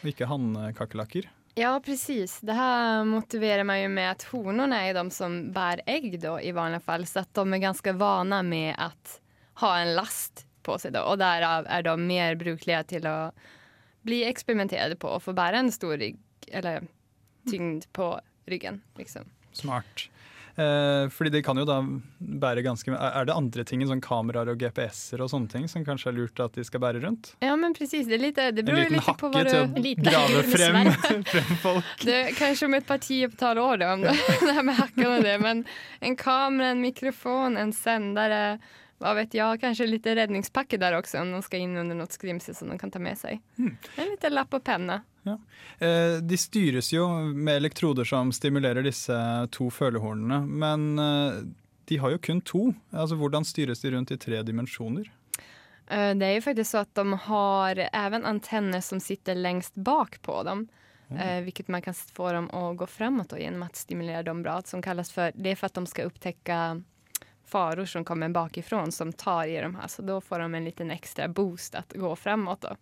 og 0.00 0.10
ikke 0.12 0.28
hannkakerlakker. 0.30 1.28
Ja, 1.56 1.72
precis. 1.80 2.36
Det 2.44 2.52
her 2.52 3.06
motiverer 3.08 3.64
meg 3.64 3.86
jo 3.86 3.92
med 3.96 4.10
at 4.10 4.26
honene 4.28 4.82
er 4.84 4.96
de 4.98 5.06
som 5.14 5.38
bærer 5.56 5.86
egg, 5.88 6.10
da, 6.20 6.34
i 6.36 6.52
vanlige 6.52 6.84
fall. 6.84 7.06
Så 7.08 7.24
de 7.32 7.46
er 7.46 7.62
ganske 7.62 7.94
vana 7.96 8.42
med 8.44 8.76
å 8.76 8.90
ha 9.62 9.70
en 9.80 9.94
last 9.96 10.44
på 10.66 10.76
seg, 10.82 10.92
da. 10.98 11.06
Og 11.08 11.16
derav 11.22 11.64
er 11.72 11.86
de 11.86 11.94
mer 11.96 12.36
brukelige 12.36 12.82
til 12.92 13.08
å 13.08 13.16
bli 14.06 14.20
eksperimentert 14.28 14.98
på 15.00 15.14
og 15.16 15.24
få 15.24 15.32
bære 15.36 15.64
en 15.64 15.72
stor 15.72 15.96
rygg, 15.96 16.20
eller 16.52 16.84
tyngd 17.48 17.88
på 17.96 18.12
ryggen. 18.52 18.82
Liksom. 19.00 19.32
Smart. 19.56 20.10
Eh, 20.56 21.08
fordi 21.12 21.30
det 21.30 21.42
kan 21.44 21.58
jo 21.60 21.66
da 21.68 21.82
bære 22.16 22.62
ganske 22.64 22.88
Er 22.96 23.26
det 23.28 23.34
andre 23.36 23.64
ting, 23.68 23.82
sånn 23.84 24.00
kameraer 24.00 24.48
og 24.54 24.62
GPS-er 24.62 25.20
og 25.20 25.28
sånne 25.28 25.50
ting, 25.52 25.66
som 25.68 25.84
kanskje 25.84 26.08
er 26.08 26.16
lurt 26.16 26.40
at 26.40 26.56
de 26.56 26.64
skal 26.64 26.80
bære 26.80 27.02
rundt? 27.02 27.34
Ja, 27.44 27.52
men 27.60 27.74
presis. 27.76 28.08
Det, 28.08 28.16
lite, 28.22 28.48
det 28.56 28.64
En 28.64 28.80
litt 28.96 29.10
på 29.20 29.28
liten 29.28 29.44
du 29.44 29.56
En 29.76 29.82
liten 29.84 30.08
hakke 30.08 30.30
til 30.32 30.38
å 30.40 30.40
grave 30.46 30.46
frem, 30.54 30.90
frem 31.34 31.52
folk. 31.60 31.92
Det, 32.08 32.22
kanskje 32.38 32.70
om 32.70 32.78
et 32.78 32.88
par 32.88 33.02
tiotal 33.04 33.60
år 33.60 33.76
då, 33.82 33.90
om 33.98 34.06
det, 34.06 34.16
det 34.40 34.62
med 34.62 34.80
hackan 34.80 35.12
og 35.18 35.28
det. 35.28 35.36
Men 35.44 35.62
en 36.00 36.16
kamera, 36.16 36.72
en 36.72 36.80
mikrofon, 36.80 37.60
en 37.60 37.76
sendere 37.76 38.42
hva 38.96 39.12
vet 39.18 39.34
jeg, 39.36 39.60
kanskje 39.60 39.90
litt 39.90 40.06
redningspakke 40.08 40.78
der 40.80 40.96
også, 40.96 41.20
om 41.20 41.34
de 41.34 41.42
skal 41.44 41.66
inn 41.66 41.76
under 41.76 41.98
noe 41.98 42.08
skrimsel 42.08 42.56
som 42.56 42.72
de 42.72 42.78
kan 42.80 42.88
ta 42.88 43.02
med 43.02 43.18
sig. 43.20 43.42
En 43.60 43.76
liten 44.08 44.32
lapp 44.32 44.56
og 44.56 44.64
penna. 44.64 45.02
Eh, 45.78 46.18
de 46.22 46.38
styres 46.38 46.92
jo 46.92 47.08
med 47.34 47.56
elektroder 47.56 48.04
som 48.04 48.32
stimulerer 48.32 48.86
disse 48.86 49.16
to 49.52 49.68
følehornene, 49.70 50.42
men 50.46 50.98
eh, 50.98 51.42
de 51.90 51.98
har 52.02 52.14
jo 52.14 52.18
kun 52.18 52.40
to. 52.40 52.62
Altså, 52.92 53.18
Hvordan 53.18 53.44
styres 53.44 53.80
de 53.80 53.90
rundt 53.90 54.10
i 54.14 54.18
tre 54.18 54.42
dimensjoner? 54.42 55.10
Eh, 55.86 56.14
Det 56.14 56.26
er 56.26 56.34
jo 56.34 56.46
faktisk 56.46 56.70
så 56.70 56.84
at 56.86 56.94
de 56.94 57.12
har 57.12 57.88
även 57.92 58.24
antenner 58.24 58.80
som 58.80 59.00
sitter 59.00 59.34
lengst 59.34 59.74
bak 59.74 60.22
på 60.22 60.42
dem. 60.42 60.68
Mm. 61.08 61.44
vilket 61.44 61.68
man 61.68 61.82
kan 61.82 61.94
få 61.94 62.32
dem 62.32 62.48
å 62.50 62.72
gå 62.74 62.86
framåt 62.86 63.28
då, 63.28 63.38
genom 63.38 63.62
att 63.62 63.76
stimulera 63.76 64.22
dem 64.22 64.42
bra. 64.42 64.62
Som 64.62 64.82
kallas 64.82 65.12
för, 65.12 65.32
det 65.34 65.50
er 65.50 65.54
for 65.54 65.66
at 65.66 65.74
de 65.74 65.86
skal 65.86 66.06
upptäcka 66.06 66.82
faror 67.46 67.84
som 67.84 68.04
kommer 68.04 68.28
bakifrån 68.28 68.92
som 68.92 69.12
tar 69.12 69.46
i 69.46 69.60
de 69.60 69.74
her. 69.74 69.86
Så 69.88 70.02
da 70.02 70.20
får 70.20 70.38
de 70.38 70.54
en 70.54 70.64
liten 70.64 70.90
ekstra 70.90 71.28
boost 71.28 71.74
att 71.74 71.92
gå 71.92 72.16
framåt. 72.16 72.60
Då. 72.60 72.76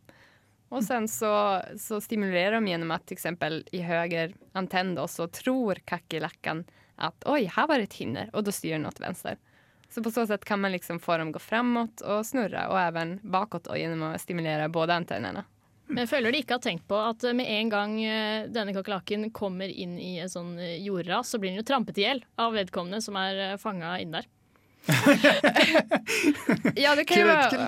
Och 0.75 0.85
sen 0.85 1.09
så, 1.09 1.63
så 1.79 2.01
stimulerar 2.01 2.53
de 2.53 2.69
genom 2.69 2.91
att 2.91 3.07
till 3.07 3.15
exempel 3.15 3.69
i 3.73 3.79
höger 3.81 4.35
antenn 4.53 4.95
då, 4.95 5.09
så 5.09 5.29
tror 5.29 5.75
kackerlackan 5.75 6.65
att 6.97 7.25
oj, 7.27 7.45
här 7.45 7.67
var 7.67 7.79
det 7.79 7.85
ett 7.85 7.95
hinder 7.95 8.31
och 8.33 8.45
då 8.45 8.53
styr 8.53 8.73
den 8.73 8.87
åt 8.87 9.01
vänster. 9.01 9.39
Så 9.91 10.03
på 10.03 10.11
så 10.11 10.27
sätt 10.27 10.45
kan 10.45 10.61
man 10.61 10.73
liksom 10.73 11.01
få 11.01 11.19
dem 11.19 11.33
gå 11.33 11.39
framåt 11.39 12.01
och 12.01 12.27
snurra 12.27 12.69
och 12.69 12.81
även 12.81 13.21
bakåt 13.23 13.65
då, 13.65 13.77
genom 13.77 14.03
att 14.03 14.21
stimulera 14.21 14.69
båda 14.69 14.95
antennerna. 14.95 15.45
Men 15.87 15.99
jeg 16.07 16.09
føler 16.09 16.33
de 16.33 16.39
ikke 16.41 16.57
har 16.57 16.63
tenkt 16.65 16.87
på 16.89 16.97
at 16.97 17.23
med 17.37 17.45
en 17.45 17.69
gang 17.69 17.99
eh, 18.05 18.47
denne 18.49 18.73
kakerlakken 18.73 19.29
kommer 19.37 19.69
inn 19.69 19.99
i 20.01 20.17
en 20.25 20.31
sånn 20.33 20.55
eh, 20.59 20.79
jordras, 20.81 21.29
så 21.29 21.39
blir 21.39 21.53
den 21.53 21.61
jo 21.61 21.67
trampet 21.69 22.01
i 22.01 22.07
hjel 22.07 22.25
av 22.41 22.57
vedkommende 22.57 23.03
som 23.05 23.19
er 23.21 23.59
fanga 23.61 23.99
inn 24.01 24.17
der. 24.17 24.25
Ja, 26.75 26.95
det 26.97 27.05
kan 27.05 27.21
jo 27.21 27.29
Kill 27.53 27.61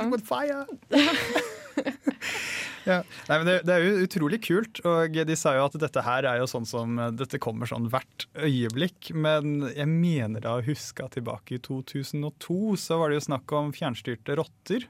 ja. 2.86 3.00
Nei, 3.28 3.38
det, 3.48 3.56
det 3.66 3.74
er 3.74 3.84
jo 3.84 4.06
utrolig 4.06 4.40
kult, 4.46 4.80
og 4.86 5.16
de 5.28 5.36
sa 5.38 5.56
jo 5.56 5.66
at 5.66 5.78
dette 5.82 6.04
her 6.06 6.28
er 6.30 6.40
jo 6.40 6.48
sånn 6.50 6.68
som 6.68 6.98
Dette 7.18 7.40
kommer 7.42 7.68
sånn 7.68 7.88
hvert 7.92 8.28
øyeblikk, 8.38 9.10
men 9.14 9.68
jeg 9.72 9.88
mener 9.90 10.44
da 10.44 10.56
å 10.56 10.66
huske 10.66 11.04
at 11.04 11.16
tilbake 11.16 11.56
i 11.56 11.62
2002 11.62 12.76
så 12.80 13.00
var 13.00 13.10
det 13.10 13.20
jo 13.20 13.26
snakk 13.30 13.56
om 13.56 13.72
fjernstyrte 13.74 14.38
rotter. 14.38 14.86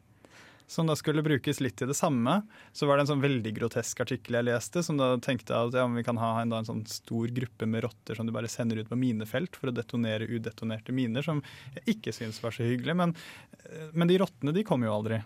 Som 0.66 0.88
da 0.90 0.96
skulle 0.98 1.22
brukes 1.22 1.60
litt 1.62 1.76
til 1.78 1.86
det 1.86 1.94
samme. 1.94 2.40
Så 2.74 2.88
var 2.88 2.98
det 2.98 3.04
en 3.04 3.10
sånn 3.12 3.22
veldig 3.22 3.52
grotesk 3.54 4.00
artikkel 4.02 4.34
jeg 4.40 4.48
leste, 4.48 4.82
som 4.82 4.98
da 4.98 5.12
tenkte 5.22 5.54
at 5.54 5.76
ja, 5.78 5.84
vi 5.86 6.02
kan 6.02 6.18
ha 6.18 6.32
en, 6.40 6.50
da, 6.50 6.58
en 6.58 6.66
sånn 6.66 6.82
stor 6.90 7.30
gruppe 7.36 7.68
med 7.70 7.84
rotter 7.86 8.18
som 8.18 8.26
du 8.26 8.32
bare 8.34 8.50
sender 8.50 8.82
ut 8.82 8.90
på 8.90 8.98
minefelt 8.98 9.54
for 9.54 9.70
å 9.70 9.76
detonere 9.76 10.26
udetonerte 10.26 10.94
miner, 10.96 11.22
som 11.22 11.38
jeg 11.76 11.96
ikke 11.96 12.16
syns 12.16 12.42
var 12.42 12.56
så 12.56 12.66
hyggelig. 12.66 12.98
Men, 12.98 13.14
men 13.94 14.10
de 14.10 14.18
rottene 14.24 14.56
de 14.56 14.66
kom 14.66 14.82
jo 14.82 14.90
aldri. 14.96 15.22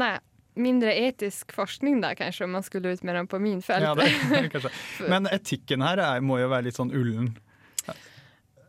Nej, 0.00 0.16
mindre 0.54 0.94
etisk 0.94 1.52
forskning 1.54 2.00
da, 2.02 2.14
kanskje, 2.18 2.44
om 2.44 2.56
man 2.58 2.64
skulle 2.66 2.94
ut 2.94 3.02
med 3.06 3.14
dem 3.14 3.28
på 3.30 3.38
minfält. 3.38 3.84
Ja, 3.84 3.94
det. 3.94 4.70
Men 5.12 5.28
etikken 5.30 5.84
her 5.84 6.02
er, 6.02 6.24
må 6.24 6.40
jo 6.40 6.50
være 6.50 6.68
litt 6.68 6.78
sånn 6.78 6.92
ullen. 6.94 7.32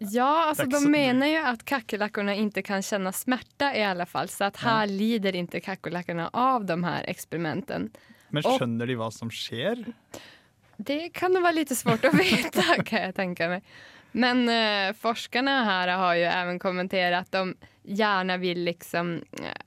Ja, 0.02 0.50
altså, 0.50 0.66
de 0.66 0.80
så- 0.82 0.90
menar 0.90 1.28
ju 1.28 1.38
att 1.38 1.66
kackerlackorna 1.66 2.36
inte 2.36 2.62
kan 2.62 2.82
kjenne 2.82 3.12
smerte, 3.14 3.72
i 3.76 3.84
alle 3.84 4.06
fall. 4.06 4.28
Så 4.28 4.46
at 4.50 4.58
her 4.58 4.88
ja. 4.88 4.90
lider 4.90 5.36
ikke 5.36 5.62
kakerlakkene 5.62 6.30
av 6.34 6.66
de 6.66 6.84
her 6.84 7.06
eksperimentene. 7.08 7.90
Men 8.32 8.44
skjønner 8.44 8.58
skjønner 8.58 8.88
de 8.88 8.96
hva 8.98 9.12
som 9.14 9.30
skjer? 9.30 9.84
Det 10.78 11.14
kan 11.14 11.36
det 11.36 11.44
være 11.44 11.60
litt 11.60 11.74
svårt 11.78 12.08
å 12.08 12.14
vite, 12.18 12.66
kan 12.88 13.08
jeg 13.08 13.16
tenke 13.18 13.50
meg. 13.52 13.74
Men 14.12 14.44
uh, 14.50 14.92
forskerne 14.98 15.54
her 15.68 15.94
har 15.94 16.16
jo 16.18 16.32
også 16.32 16.58
kommentert 16.64 17.20
at 17.22 17.32
de 17.32 17.54
gjerne 18.02 18.38
vil 18.42 18.66
liksom 18.66 19.14
eh, 19.40 19.62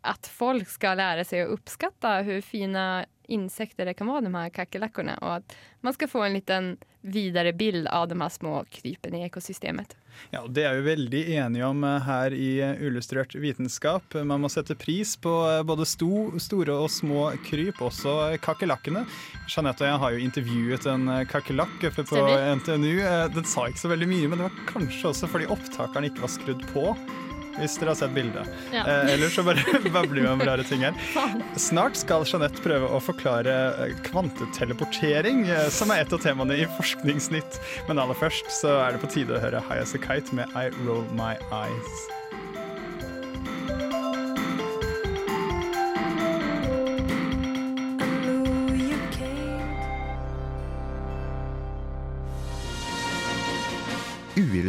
att 0.00 0.26
folk 0.26 0.68
ska 0.68 0.94
lära 0.94 1.24
sig 1.24 1.42
att 1.42 1.48
uppskatta 1.48 2.16
hur 2.16 2.40
fina 2.40 3.06
insekter 3.26 3.86
det 3.86 3.94
kan 3.94 4.06
vara, 4.06 4.20
de 4.20 4.34
här 4.34 4.48
kackerlackorna. 4.48 5.16
Och 5.16 5.34
att 5.34 5.56
man 5.80 5.92
ska 5.92 6.08
få 6.08 6.22
en 6.22 6.32
liten 6.32 6.76
vidare 7.00 7.52
bild 7.52 7.86
av 7.86 8.08
de 8.08 8.20
här 8.20 8.28
små 8.28 8.64
krypen 8.70 9.14
i 9.14 9.22
ekosystemet. 9.24 9.96
Ja, 10.30 10.46
Det 10.46 10.62
er 10.64 10.74
vi 10.74 10.80
veldig 10.80 11.22
enige 11.34 11.64
om 11.64 11.84
eh, 11.84 12.02
her 12.04 12.34
i 12.36 12.60
eh, 12.60 12.82
Illustrert 12.84 13.34
vitenskap. 13.34 14.14
Man 14.14 14.44
må 14.44 14.50
sette 14.52 14.74
pris 14.76 15.16
på 15.16 15.32
eh, 15.48 15.62
både 15.66 15.86
sto, 15.88 16.38
store 16.38 16.76
og 16.84 16.90
små 16.92 17.30
kryp, 17.48 17.80
også 17.80 18.36
kakerlakkene. 18.44 19.06
Jeanette 19.48 19.86
og 19.86 19.88
jeg 19.88 20.02
har 20.04 20.12
jo 20.12 20.22
intervjuet 20.28 20.86
en 20.92 21.10
kakerlakk 21.32 21.88
på 21.96 22.06
Stemmer. 22.06 22.54
NTNU. 22.60 23.00
Den 23.34 23.48
sa 23.48 23.66
ikke 23.68 23.86
så 23.86 23.92
veldig 23.94 24.10
mye, 24.12 24.28
men 24.28 24.42
det 24.42 24.50
var 24.50 24.64
kanskje 24.68 25.10
også 25.14 25.32
fordi 25.32 25.50
opptakeren 25.50 26.10
ikke 26.10 26.26
var 26.26 26.36
skrudd 26.36 26.66
på. 26.76 26.90
Hvis 27.58 27.76
dere 27.80 27.92
har 27.92 27.98
sett 28.00 28.14
bildet. 28.16 28.48
Ja. 28.72 28.84
Eh, 28.86 29.12
ellers 29.14 29.36
så 29.36 29.44
bare 29.46 29.80
babler 29.96 30.22
vi 30.22 30.28
om 30.30 30.40
rare 30.40 30.64
ting 30.66 30.84
her. 30.86 30.96
Snart 31.60 31.98
skal 32.00 32.26
Jeanette 32.28 32.62
prøve 32.64 32.88
å 32.88 33.00
forklare 33.02 33.58
eh, 33.86 33.94
kvanteteleportering, 34.08 35.44
eh, 35.50 35.68
som 35.74 35.92
er 35.92 36.04
et 36.04 36.16
av 36.16 36.22
temaene 36.24 36.56
i 36.62 36.66
Forskningsnytt. 36.78 37.60
Men 37.90 38.02
aller 38.02 38.18
først 38.18 38.50
så 38.62 38.78
er 38.86 38.96
det 38.96 39.04
på 39.04 39.12
tide 39.18 39.36
å 39.36 39.42
høre 39.42 39.62
High 39.68 39.84
As 39.84 39.96
A 39.98 40.02
Kite 40.02 40.38
med 40.38 40.58
I 40.58 40.68
Roll 40.82 41.04
My 41.18 41.34
Eyes. 41.52 42.21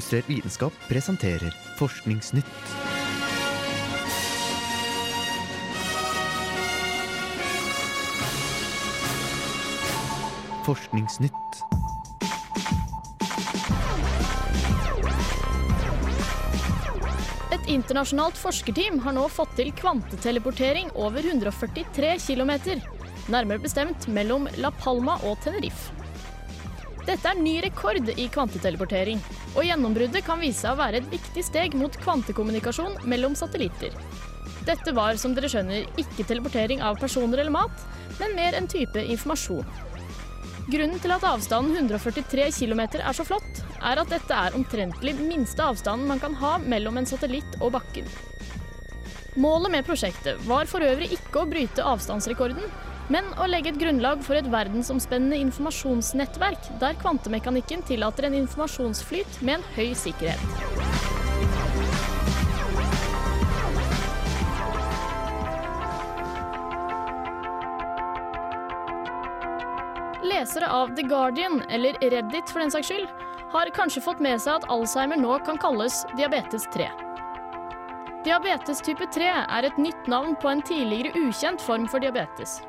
Uillustrert 0.04 0.30
vitenskap 0.30 0.74
presenterer 0.88 1.54
Forskningsnytt. 1.78 2.46
Forskningsnytt. 10.66 11.34
Et 17.52 17.68
internasjonalt 17.68 18.36
forskerteam 18.36 19.00
har 19.00 19.16
nå 19.16 19.30
fått 19.32 19.56
til 19.56 19.72
kvanteteleportering 19.72 20.92
over 21.00 21.24
143 21.24 22.18
km, 22.28 22.58
nærmere 23.32 23.64
bestemt 23.64 24.12
mellom 24.12 24.52
La 24.60 24.76
Palma 24.84 25.22
og 25.24 25.40
Tenerife. 25.48 26.03
Dette 27.04 27.28
er 27.34 27.40
ny 27.40 27.58
rekord 27.66 28.08
i 28.16 28.30
kvanteteleportering, 28.32 29.20
og 29.58 29.66
gjennombruddet 29.68 30.24
kan 30.24 30.40
vise 30.40 30.64
seg 30.64 30.72
å 30.72 30.80
være 30.80 31.02
et 31.02 31.10
viktig 31.12 31.44
steg 31.44 31.76
mot 31.76 31.98
kvantekommunikasjon 32.00 33.02
mellom 33.12 33.36
satellitter. 33.36 33.96
Dette 34.64 34.94
var, 34.96 35.18
som 35.20 35.34
dere 35.36 35.50
skjønner, 35.52 35.90
ikke 36.00 36.24
teleportering 36.30 36.80
av 36.80 36.96
personer 37.02 37.42
eller 37.44 37.52
mat, 37.52 37.84
men 38.22 38.38
mer 38.38 38.56
en 38.56 38.70
type 38.72 39.04
informasjon. 39.04 39.68
Grunnen 40.72 41.02
til 41.04 41.12
at 41.12 41.26
avstanden 41.28 41.76
143 41.76 42.46
km 42.56 42.86
er 42.86 43.16
så 43.18 43.26
flott, 43.28 43.60
er 43.84 44.00
at 44.00 44.14
dette 44.14 44.38
er 44.46 44.56
omtrentlig 44.56 45.18
minste 45.20 45.66
avstanden 45.66 46.08
man 46.08 46.24
kan 46.24 46.38
ha 46.40 46.56
mellom 46.64 47.02
en 47.02 47.10
satellitt 47.10 47.60
og 47.60 47.74
bakken. 47.76 48.08
Målet 49.36 49.74
med 49.74 49.84
prosjektet 49.84 50.40
var 50.48 50.72
for 50.72 50.86
øvrig 50.86 51.12
ikke 51.18 51.42
å 51.42 51.50
bryte 51.50 51.84
avstandsrekorden, 51.84 52.64
men 53.12 53.26
å 53.42 53.48
legge 53.50 53.74
et 53.74 53.80
grunnlag 53.82 54.22
for 54.24 54.40
et 54.40 54.48
verdensomspennende 54.52 55.40
informasjonsnettverk 55.48 56.70
der 56.82 56.96
kvantemekanikken 57.02 57.84
tillater 57.88 58.30
en 58.30 58.38
informasjonsflyt 58.44 59.42
med 59.42 59.60
en 59.60 59.68
høy 59.76 59.92
sikkerhet. 59.98 60.40
Lesere 70.24 70.70
av 70.72 70.96
The 70.96 71.04
Guardian, 71.04 71.62
eller 71.70 72.00
Reddit 72.00 72.50
for 72.50 72.64
den 72.64 72.72
saks 72.72 72.88
skyld, 72.88 73.10
har 73.54 73.70
kanskje 73.76 74.02
fått 74.02 74.22
med 74.24 74.40
seg 74.42 74.62
at 74.62 74.70
Alzheimer 74.72 75.20
nå 75.20 75.36
kan 75.46 75.60
kalles 75.62 76.06
diabetes 76.18 76.66
3. 76.74 76.88
Diabetes 78.24 78.80
type 78.82 79.06
3 79.14 79.28
er 79.44 79.68
et 79.68 79.78
nytt 79.78 80.08
navn 80.08 80.38
på 80.40 80.48
en 80.50 80.64
tidligere 80.64 81.12
ukjent 81.28 81.62
form 81.62 81.90
for 81.92 82.00
diabetes. 82.00 82.62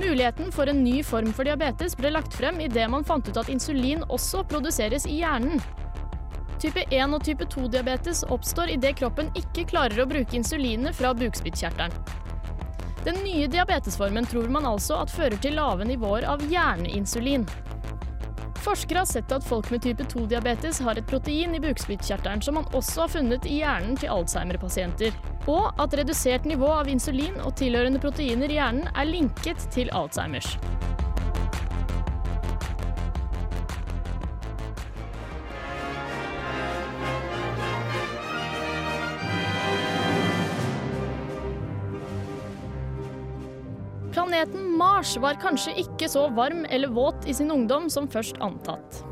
Muligheten 0.00 0.52
for 0.52 0.66
en 0.66 0.84
ny 0.84 1.02
form 1.04 1.32
for 1.36 1.44
diabetes 1.44 1.92
ble 1.96 2.08
lagt 2.14 2.32
frem 2.32 2.60
idet 2.64 2.86
man 2.88 3.04
fant 3.04 3.26
ut 3.28 3.36
at 3.36 3.50
insulin 3.52 4.00
også 4.08 4.46
produseres 4.48 5.04
i 5.04 5.18
hjernen. 5.20 5.60
Type 6.60 6.86
1 6.88 7.16
og 7.16 7.24
type 7.24 7.44
2-diabetes 7.52 8.22
oppstår 8.32 8.72
idet 8.72 8.94
kroppen 9.00 9.28
ikke 9.36 9.66
klarer 9.68 10.00
å 10.00 10.08
bruke 10.08 10.36
insulinet 10.36 10.96
fra 10.96 11.12
bukspyttkjertelen. 11.16 11.92
Den 13.04 13.20
nye 13.24 13.48
diabetesformen 13.48 14.28
tror 14.28 14.48
man 14.52 14.68
altså 14.68 14.98
at 15.00 15.12
fører 15.12 15.36
til 15.40 15.56
lave 15.56 15.84
nivåer 15.88 16.24
av 16.28 16.44
hjerneinsulin. 16.48 17.46
Forskere 18.60 18.98
har 19.00 19.08
sett 19.08 19.32
at 19.32 19.44
folk 19.46 19.70
med 19.72 19.80
type 19.82 20.04
2-diabetes 20.04 20.82
har 20.84 20.98
et 21.00 21.06
protein 21.08 21.54
i 21.56 21.60
bukspyttkjertelen 21.64 22.42
som 22.44 22.58
man 22.58 22.68
også 22.76 23.06
har 23.06 23.12
funnet 23.14 23.48
i 23.48 23.62
hjernen 23.62 23.96
til 23.96 24.12
Alzheimer-pasienter, 24.12 25.16
og 25.48 25.80
at 25.80 25.96
redusert 25.96 26.44
nivå 26.48 26.68
av 26.68 26.90
insulin 26.92 27.40
og 27.40 27.54
tilhørende 27.56 28.02
proteiner 28.02 28.52
i 28.52 28.58
hjernen 28.60 28.92
er 28.92 29.08
linket 29.08 29.64
til 29.72 29.88
Alzheimers. 29.96 30.58
Mars 44.80 45.16
var 45.20 45.36
kanskje 45.42 45.74
ikke 45.82 46.08
så 46.08 46.22
varm 46.32 46.62
eller 46.72 46.88
våt 46.88 47.26
i 47.28 47.34
sin 47.36 47.50
ungdom 47.52 47.90
som 47.92 48.06
først 48.08 48.38
antatt. 48.40 49.02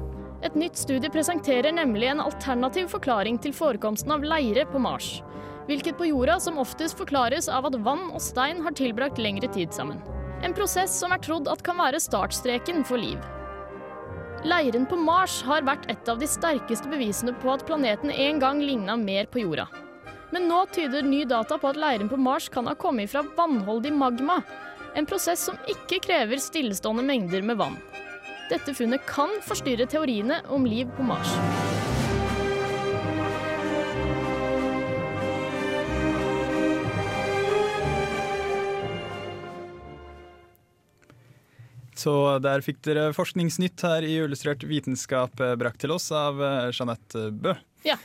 Et 0.47 0.55
nytt 0.57 0.79
studie 0.79 1.11
presenterer 1.13 1.75
nemlig 1.75 2.09
en 2.09 2.23
alternativ 2.25 2.89
forklaring 2.95 3.37
til 3.43 3.53
forekomsten 3.53 4.15
av 4.15 4.25
leire 4.25 4.65
på 4.71 4.81
Mars. 4.81 5.19
Hvilket 5.69 5.99
på 5.99 6.07
jorda 6.09 6.39
som 6.41 6.61
oftest 6.63 6.97
forklares 6.97 7.51
av 7.53 7.69
at 7.69 7.77
vann 7.85 8.07
og 8.15 8.23
stein 8.25 8.63
har 8.65 8.77
tilbrakt 8.79 9.21
lengre 9.21 9.51
tid 9.53 9.75
sammen. 9.77 10.01
En 10.47 10.55
prosess 10.57 10.95
som 11.03 11.13
er 11.13 11.21
trodd 11.21 11.51
at 11.53 11.65
kan 11.67 11.77
være 11.77 12.01
startstreken 12.01 12.87
for 12.89 13.03
liv. 13.03 13.19
Leiren 14.49 14.87
på 14.89 14.97
Mars 14.97 15.41
har 15.45 15.67
vært 15.67 15.85
et 15.93 16.09
av 16.09 16.23
de 16.23 16.31
sterkeste 16.31 16.89
bevisene 16.89 17.35
på 17.43 17.51
at 17.53 17.67
planeten 17.69 18.15
en 18.15 18.41
gang 18.41 18.63
ligna 18.63 18.97
mer 18.97 19.29
på 19.29 19.43
jorda. 19.43 19.67
Men 20.33 20.49
nå 20.49 20.63
tyder 20.73 21.05
ny 21.05 21.25
data 21.29 21.59
på 21.59 21.75
at 21.75 21.81
leiren 21.81 22.09
på 22.09 22.17
Mars 22.21 22.49
kan 22.53 22.71
ha 22.71 22.77
kommet 22.79 23.13
fra 23.13 23.27
vannholdig 23.37 23.93
magma. 23.93 24.39
En 24.99 25.07
prosess 25.07 25.45
som 25.47 25.55
ikke 25.71 26.01
krever 26.03 26.41
stillestående 26.43 27.05
mengder 27.07 27.45
med 27.47 27.61
vann. 27.61 27.77
Dette 28.51 28.73
funnet 28.75 29.05
kan 29.07 29.31
forstyrre 29.47 29.87
teoriene 29.87 30.41
om 30.51 30.65
liv 30.67 30.91
på 30.97 31.07
Mars. 31.07 31.31
Så 41.99 42.13
der 42.43 42.63
fikk 42.67 42.83
dere 42.87 43.13
forskningsnytt 43.15 43.87
her 43.87 44.03
i 44.07 44.17
Illustrert 44.25 44.67
vitenskap 44.67 45.39
eh, 45.43 45.55
brakt 45.59 45.83
til 45.83 45.95
oss 45.95 46.11
av 46.15 46.43
eh, 46.43 46.71
Jeanette 46.75 47.31
Bø. 47.35 47.55
Ja. 47.87 47.97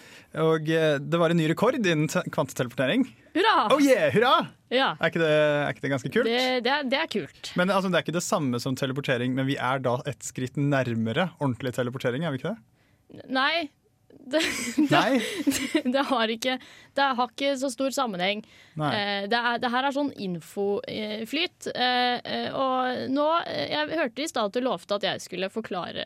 Og 0.41 0.69
eh, 0.69 0.95
det 1.01 1.19
var 1.21 1.29
en 1.33 1.37
ny 1.37 1.45
rekord 1.51 1.75
innen 1.77 2.07
kvanteteleportering. 2.09 3.03
Hurra! 3.35 3.53
Oh 3.73 3.81
yeah, 3.81 4.09
hurra! 4.13 4.33
Ja, 4.73 4.91
Er 4.99 5.11
ikke 5.11 5.21
det, 5.21 5.29
er 5.29 5.69
ikke 5.75 5.83
det 5.85 5.91
ganske 5.93 6.09
kult? 6.13 6.25
det, 6.25 6.39
det, 6.65 6.71
er, 6.73 6.87
det 6.89 6.97
er 6.97 7.09
kult. 7.13 7.51
Men 7.59 7.69
altså, 7.69 7.91
Det 7.93 7.99
er 7.99 8.05
ikke 8.07 8.15
det 8.17 8.25
samme 8.25 8.59
som 8.61 8.77
teleportering, 8.77 9.35
men 9.37 9.45
vi 9.49 9.57
er 9.61 9.81
da 9.85 9.99
et 10.09 10.25
skritt 10.25 10.57
nærmere 10.57 11.27
ordentlig 11.39 11.75
teleportering, 11.77 12.25
er 12.25 12.33
vi 12.33 12.41
ikke 12.41 12.55
det? 12.55 13.23
Nei. 13.29 13.69
Det, 14.19 14.41
det, 14.89 15.81
det 15.93 16.03
har 16.09 16.31
ikke 16.31 16.57
Det 16.95 17.07
har 17.17 17.31
ikke 17.31 17.53
så 17.59 17.69
stor 17.73 17.93
sammenheng. 17.95 18.43
Eh, 18.77 19.25
det, 19.29 19.39
er, 19.39 19.59
det 19.61 19.71
her 19.73 19.87
er 19.87 19.95
sånn 19.95 20.11
infoflyt. 20.15 21.69
Eh, 21.73 22.17
eh, 22.23 22.49
og 22.55 23.09
nå 23.13 23.27
eh, 23.43 23.67
Jeg 23.73 23.99
hørte 23.99 24.23
i 24.25 24.29
stad 24.31 24.51
at 24.51 24.57
du 24.57 24.65
lovte 24.65 24.99
at 24.99 25.07
jeg 25.07 25.23
skulle 25.25 25.51
forklare 25.53 26.05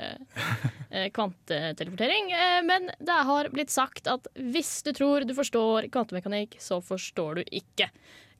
eh, 0.90 1.10
kvanteteleportering. 1.16 2.32
Eh, 2.36 2.62
men 2.68 2.90
det 2.98 3.20
har 3.32 3.52
blitt 3.54 3.74
sagt 3.74 4.10
at 4.12 4.30
hvis 4.36 4.80
du 4.88 4.94
tror 4.98 5.28
du 5.28 5.36
forstår 5.38 5.92
kvantemekanikk, 5.94 6.58
så 6.64 6.82
forstår 6.84 7.42
du 7.42 7.46
ikke 7.52 7.92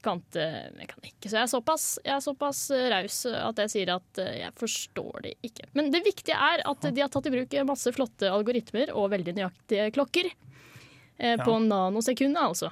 kvantemekanikk. 0.04 1.16
Så 1.26 1.34
jeg 1.36 1.42
er 1.44 1.50
såpass, 1.50 1.86
jeg 2.04 2.14
er 2.16 2.24
såpass 2.24 2.60
eh, 2.74 2.88
raus 2.92 3.16
at 3.30 3.62
jeg 3.64 3.72
sier 3.74 3.92
at 3.96 4.20
eh, 4.22 4.34
jeg 4.44 4.54
forstår 4.60 5.24
det 5.26 5.32
ikke. 5.48 5.68
Men 5.78 5.90
det 5.94 6.04
viktige 6.06 6.36
er 6.38 6.62
at 6.68 6.86
de 6.94 7.02
har 7.02 7.10
tatt 7.12 7.26
i 7.30 7.34
bruk 7.34 7.56
masse 7.68 7.92
flotte 7.96 8.30
algoritmer 8.30 8.92
og 8.94 9.10
veldig 9.14 9.34
nøyaktige 9.40 9.90
klokker. 9.96 10.30
Eh, 10.30 11.34
Ja. 11.34 11.42
På 11.42 11.56
nanosekundet, 11.58 12.38
altså. 12.38 12.70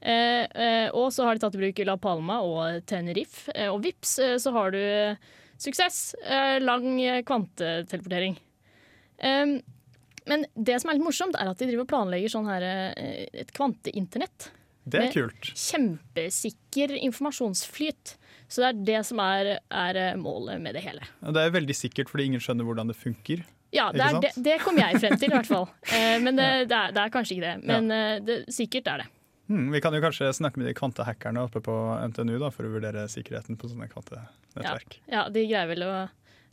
Eh, 0.00 0.44
eh, 0.46 0.88
og 0.94 1.08
så 1.10 1.24
har 1.26 1.34
de 1.34 1.42
tatt 1.42 1.56
i 1.58 1.62
bruk 1.64 1.80
La 1.88 1.96
Palma 1.98 2.36
og 2.46 2.84
Tenerife. 2.86 3.50
Eh, 3.54 3.66
og 3.72 3.82
vips, 3.82 4.18
eh, 4.22 4.36
så 4.38 4.52
har 4.54 4.70
du 4.70 4.78
eh, 4.78 5.16
suksess. 5.58 6.14
Eh, 6.22 6.60
lang 6.62 6.86
eh, 7.02 7.22
kvanteteleportering. 7.26 8.38
Men 10.28 10.44
det 10.54 10.76
som 10.78 10.90
er 10.92 10.98
litt 10.98 11.06
morsomt, 11.06 11.34
er 11.40 11.48
at 11.50 11.58
de 11.58 11.66
driver 11.70 11.86
og 11.86 11.90
planlegger 11.90 12.30
sånn 12.30 12.46
her, 12.46 12.62
eh, 12.62 13.26
et 13.42 13.50
kvanteinternett. 13.56 14.50
Det 14.92 15.02
er 15.04 15.12
kult. 15.14 15.50
Kjempesikker 15.52 16.94
informasjonsflyt. 16.98 18.16
Så 18.48 18.62
det 18.64 18.68
er 18.68 18.80
det 18.88 19.02
som 19.08 19.20
er, 19.20 19.58
er 19.68 20.00
eh, 20.00 20.16
målet 20.20 20.62
med 20.64 20.76
det 20.78 20.82
hele. 20.86 21.04
Det 21.20 21.44
er 21.44 21.54
veldig 21.54 21.76
sikkert 21.76 22.08
fordi 22.12 22.30
ingen 22.30 22.42
skjønner 22.42 22.68
hvordan 22.68 22.88
det 22.88 22.96
funker. 22.96 23.44
Ja, 23.74 23.90
det, 23.92 24.00
er, 24.00 24.20
det, 24.24 24.32
det 24.40 24.56
kom 24.62 24.78
jeg 24.80 24.96
frem 25.02 25.18
til, 25.20 25.28
i 25.28 25.36
hvert 25.36 25.50
fall. 25.50 25.68
Eh, 25.98 26.16
men 26.24 26.38
det, 26.38 26.48
det, 26.70 26.78
er, 26.78 26.96
er 26.96 27.12
kanskje 27.12 27.36
ikke 27.36 27.46
det. 27.46 27.68
Men 27.68 27.92
ja. 27.92 28.18
det, 28.24 28.40
sikkert 28.54 28.88
er 28.94 29.04
det. 29.04 29.10
Hmm, 29.48 29.70
vi 29.72 29.80
kan 29.80 29.94
jo 29.96 30.00
kanskje 30.04 30.28
snakke 30.36 30.60
med 30.60 30.68
de 30.68 30.74
kvantehackerne 30.76 31.40
oppe 31.46 31.62
på 31.64 31.74
NTNU 32.12 32.36
da, 32.40 32.50
for 32.52 32.68
å 32.68 32.72
vurdere 32.74 33.06
sikkerheten 33.08 33.56
på 33.56 33.70
sånne 33.70 33.88
Ja, 33.88 33.92
kvantenettverk. 33.94 34.98
ja, 35.08 35.22
de 35.32 35.44
greier 35.48 35.70
vel 35.70 35.84
å 35.86 35.92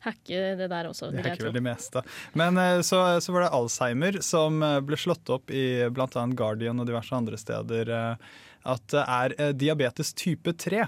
hacke 0.05 0.39
det 0.61 0.69
der 0.71 0.87
også. 0.89 1.09
De 1.13 1.21
hacker 1.25 1.47
vel 1.49 1.55
det 1.57 1.63
meste. 1.65 2.01
Men 2.37 2.57
eh, 2.61 2.79
så, 2.85 3.01
så 3.21 3.33
var 3.35 3.45
det 3.45 3.51
Alzheimer 3.57 4.19
som 4.25 4.61
eh, 4.65 4.79
ble 4.85 4.97
slått 5.01 5.29
opp 5.33 5.51
i 5.51 5.63
bl.a. 5.91 6.25
Guardian 6.37 6.79
og 6.81 6.87
diverse 6.89 7.15
andre 7.17 7.37
steder. 7.41 7.91
eh, 7.91 8.41
At 8.75 8.87
det 8.93 9.03
er 9.05 9.53
diabetes 9.53 10.13
type 10.17 10.53
3. 10.57 10.85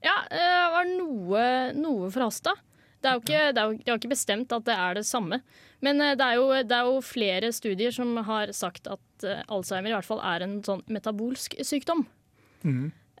Ja, 0.00 0.14
det 0.32 0.44
var 0.72 0.86
noe, 0.88 1.42
noe 1.76 2.06
forhasta. 2.14 2.54
Det 3.00 3.08
er 3.10 3.16
jo 3.16 3.20
ikke, 3.24 3.42
det 3.56 3.60
er 3.60 3.66
jo, 3.68 3.76
de 3.80 3.90
har 3.90 3.98
ikke 4.00 4.12
bestemt 4.14 4.52
at 4.52 4.64
det 4.68 4.76
er 4.76 4.96
det 5.00 5.06
samme. 5.08 5.38
Men 5.84 6.00
det 6.00 6.20
er, 6.24 6.36
jo, 6.36 6.48
det 6.64 6.76
er 6.76 6.88
jo 6.88 6.98
flere 7.04 7.48
studier 7.56 7.92
som 7.96 8.14
har 8.28 8.52
sagt 8.56 8.88
at 8.92 9.24
Alzheimer 9.48 9.92
i 9.92 9.94
hvert 9.98 10.08
fall 10.08 10.20
er 10.24 10.44
en 10.44 10.58
sånn 10.64 10.82
metabolsk 10.92 11.56
sykdom. 11.64 12.06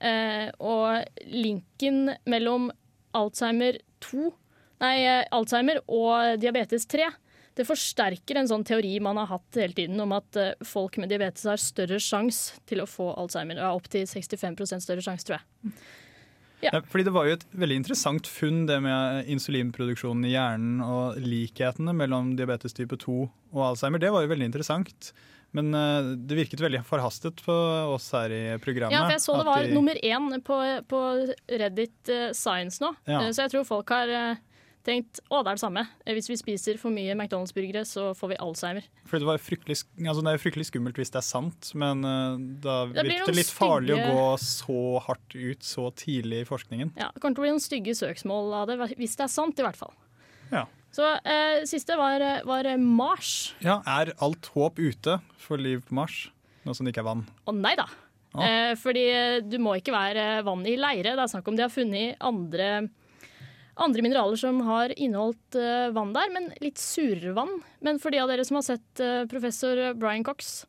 Eh, 0.00 0.48
og 0.64 1.04
linken 1.28 2.10
mellom 2.28 2.70
Alzheimer 3.16 3.76
2, 4.04 4.30
nei, 4.80 4.94
eh, 5.04 5.24
Alzheimer 5.36 5.82
og 5.88 6.40
diabetes 6.42 6.86
3 6.90 7.10
det 7.58 7.66
forsterker 7.66 8.38
en 8.40 8.48
sånn 8.48 8.62
teori 8.66 8.94
man 9.02 9.18
har 9.20 9.28
hatt 9.34 9.58
hele 9.58 9.74
tiden 9.76 9.98
om 10.02 10.14
at 10.16 10.36
eh, 10.38 10.52
folk 10.66 10.96
med 11.02 11.10
diabetes 11.12 11.48
har 11.50 11.60
større 11.60 11.98
sjanse 12.02 12.60
til 12.70 12.82
å 12.84 12.88
få 12.88 13.10
Alzheimer. 13.20 13.58
Ja, 13.60 13.72
Opptil 13.76 14.06
65% 14.08 14.84
større 14.86 15.04
sjanse, 15.04 15.26
tror 15.28 15.40
jeg. 15.40 15.74
Ja. 16.60 16.74
Ja, 16.76 16.80
fordi 16.92 17.06
Det 17.08 17.12
var 17.16 17.24
jo 17.24 17.38
et 17.38 17.44
veldig 17.56 17.76
interessant 17.80 18.28
funn 18.28 18.66
det 18.68 18.76
med 18.84 19.28
insulinproduksjonen 19.32 20.26
i 20.28 20.34
hjernen 20.34 20.82
og 20.84 21.16
likhetene 21.24 21.94
mellom 21.96 22.34
diabetes 22.36 22.76
type 22.76 22.98
2 23.00 23.14
og 23.24 23.62
Alzheimer. 23.70 24.02
Det 24.02 24.10
var 24.12 24.26
jo 24.26 24.32
veldig 24.34 24.50
interessant. 24.50 25.12
Men 25.56 25.72
eh, 25.74 26.12
det 26.30 26.36
virket 26.38 26.62
veldig 26.62 26.84
forhastet 26.86 27.40
på 27.42 27.56
oss 27.96 28.12
her 28.14 28.30
i 28.30 28.42
programmet. 28.62 28.94
Ja, 28.94 29.08
for 29.08 29.16
jeg 29.16 29.24
så 29.24 29.38
det 29.40 29.48
var 29.48 29.64
de- 29.66 29.74
nummer 29.74 29.98
én 30.04 30.44
på, 30.46 30.60
på 30.86 31.00
Reddit 31.50 32.12
Science 32.38 32.78
nå. 32.84 32.92
Ja. 33.10 33.24
Så 33.32 33.48
jeg 33.48 33.56
tror 33.56 33.66
folk 33.66 33.90
har 33.96 34.14
tenkt 34.86 35.20
å, 35.28 35.42
det 35.44 35.52
er 35.52 35.58
det 35.58 35.62
samme. 35.62 35.82
Eh, 36.06 36.14
Hvis 36.16 36.28
vi 36.30 36.36
spiser 36.40 36.78
for 36.80 36.90
mye 36.94 37.14
McDonald's-burgere, 37.16 37.82
så 37.88 38.10
får 38.16 38.32
vi 38.32 38.38
Alzheimer. 38.42 38.86
Fordi 39.08 39.24
det, 39.24 39.28
var 39.28 39.42
fryktelig, 39.44 39.76
altså 40.06 40.24
det 40.24 40.32
er 40.34 40.42
fryktelig 40.42 40.66
skummelt 40.70 41.00
hvis 41.00 41.12
det 41.14 41.20
er 41.20 41.26
sant, 41.26 41.70
men 41.78 42.04
eh, 42.08 42.36
da 42.64 42.76
Det 42.90 43.04
blir 43.06 43.24
det 43.26 43.36
litt 43.36 43.52
farlig 43.54 43.96
stygge- 43.96 44.10
å 44.10 44.18
gå 44.18 44.26
så 44.46 44.80
hardt 45.06 45.36
ut 45.36 45.66
så 45.66 45.88
tidlig 45.92 46.42
i 46.44 46.48
forskningen. 46.48 46.92
Ja, 47.00 47.10
Det 47.14 47.22
kommer 47.22 47.36
til 47.38 47.44
å 47.44 47.48
bli 47.48 47.54
noen 47.54 47.64
stygge 47.64 47.96
søksmål 47.98 48.54
av 48.62 48.68
det, 48.72 48.78
hvis 49.00 49.16
det 49.20 49.26
er 49.28 49.32
sant, 49.32 49.58
i 49.60 49.66
hvert 49.66 49.78
fall. 49.80 49.94
Ja. 50.50 50.66
Så 50.90 51.06
eh, 51.22 51.62
siste 51.70 51.94
var, 52.00 52.20
eh, 52.24 52.42
var 52.48 52.66
Mars. 52.82 53.54
Ja, 53.62 53.78
Er 53.86 54.14
alt 54.18 54.50
håp 54.56 54.80
ute 54.82 55.20
for 55.38 55.60
liv 55.60 55.84
på 55.86 55.94
Mars, 56.00 56.30
nå 56.66 56.74
som 56.74 56.86
det 56.86 56.94
ikke 56.94 57.04
er 57.04 57.12
vann? 57.12 57.26
Å 57.46 57.54
nei 57.54 57.76
da. 57.78 57.86
Ah. 58.34 58.42
Eh, 58.46 58.72
fordi 58.78 59.04
du 59.50 59.56
må 59.62 59.76
ikke 59.78 59.94
være 59.94 60.42
vann 60.46 60.64
i 60.66 60.76
leire. 60.78 61.16
Det 61.16 61.24
er 61.24 61.30
snakk 61.32 61.48
om 61.50 61.56
de 61.58 61.64
har 61.66 61.72
funnet 61.74 62.18
andre, 62.22 62.88
andre 63.80 64.04
mineraler 64.04 64.38
som 64.40 64.60
har 64.66 64.92
inneholdt 64.98 65.56
eh, 65.58 65.88
vann 65.96 66.12
der, 66.16 66.28
men 66.34 66.50
litt 66.62 66.80
surere 66.80 67.34
vann. 67.36 67.60
Men 67.84 68.00
for 68.02 68.12
de 68.12 68.20
av 68.22 68.30
dere 68.30 68.44
som 68.46 68.58
har 68.58 68.66
sett 68.66 69.02
eh, 69.02 69.24
professor 69.30 69.80
Brian 69.98 70.26
Cox 70.26 70.66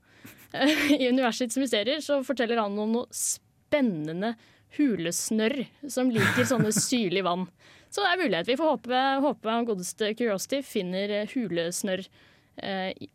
eh, 0.53 0.93
i 1.01 1.09
Universets 1.09 1.59
mysterier, 1.59 2.01
så 2.03 2.21
forteller 2.27 2.61
han 2.61 2.79
om 2.79 2.97
noe 2.97 3.11
spennende 3.15 4.35
hulesnørr 4.77 5.65
som 5.91 6.11
liker 6.13 6.47
sånne 6.47 6.71
syrlig 6.87 7.25
vann. 7.27 7.47
Så 7.91 8.03
det 8.05 8.13
er 8.13 8.21
mulighet. 8.23 8.47
Vi 8.47 8.59
får 8.59 8.75
håpe, 8.77 8.99
håpe 9.25 9.55
godeste 9.67 10.13
Curiosity 10.15 10.61
finner 10.63 11.17
hulesnørr 11.33 12.05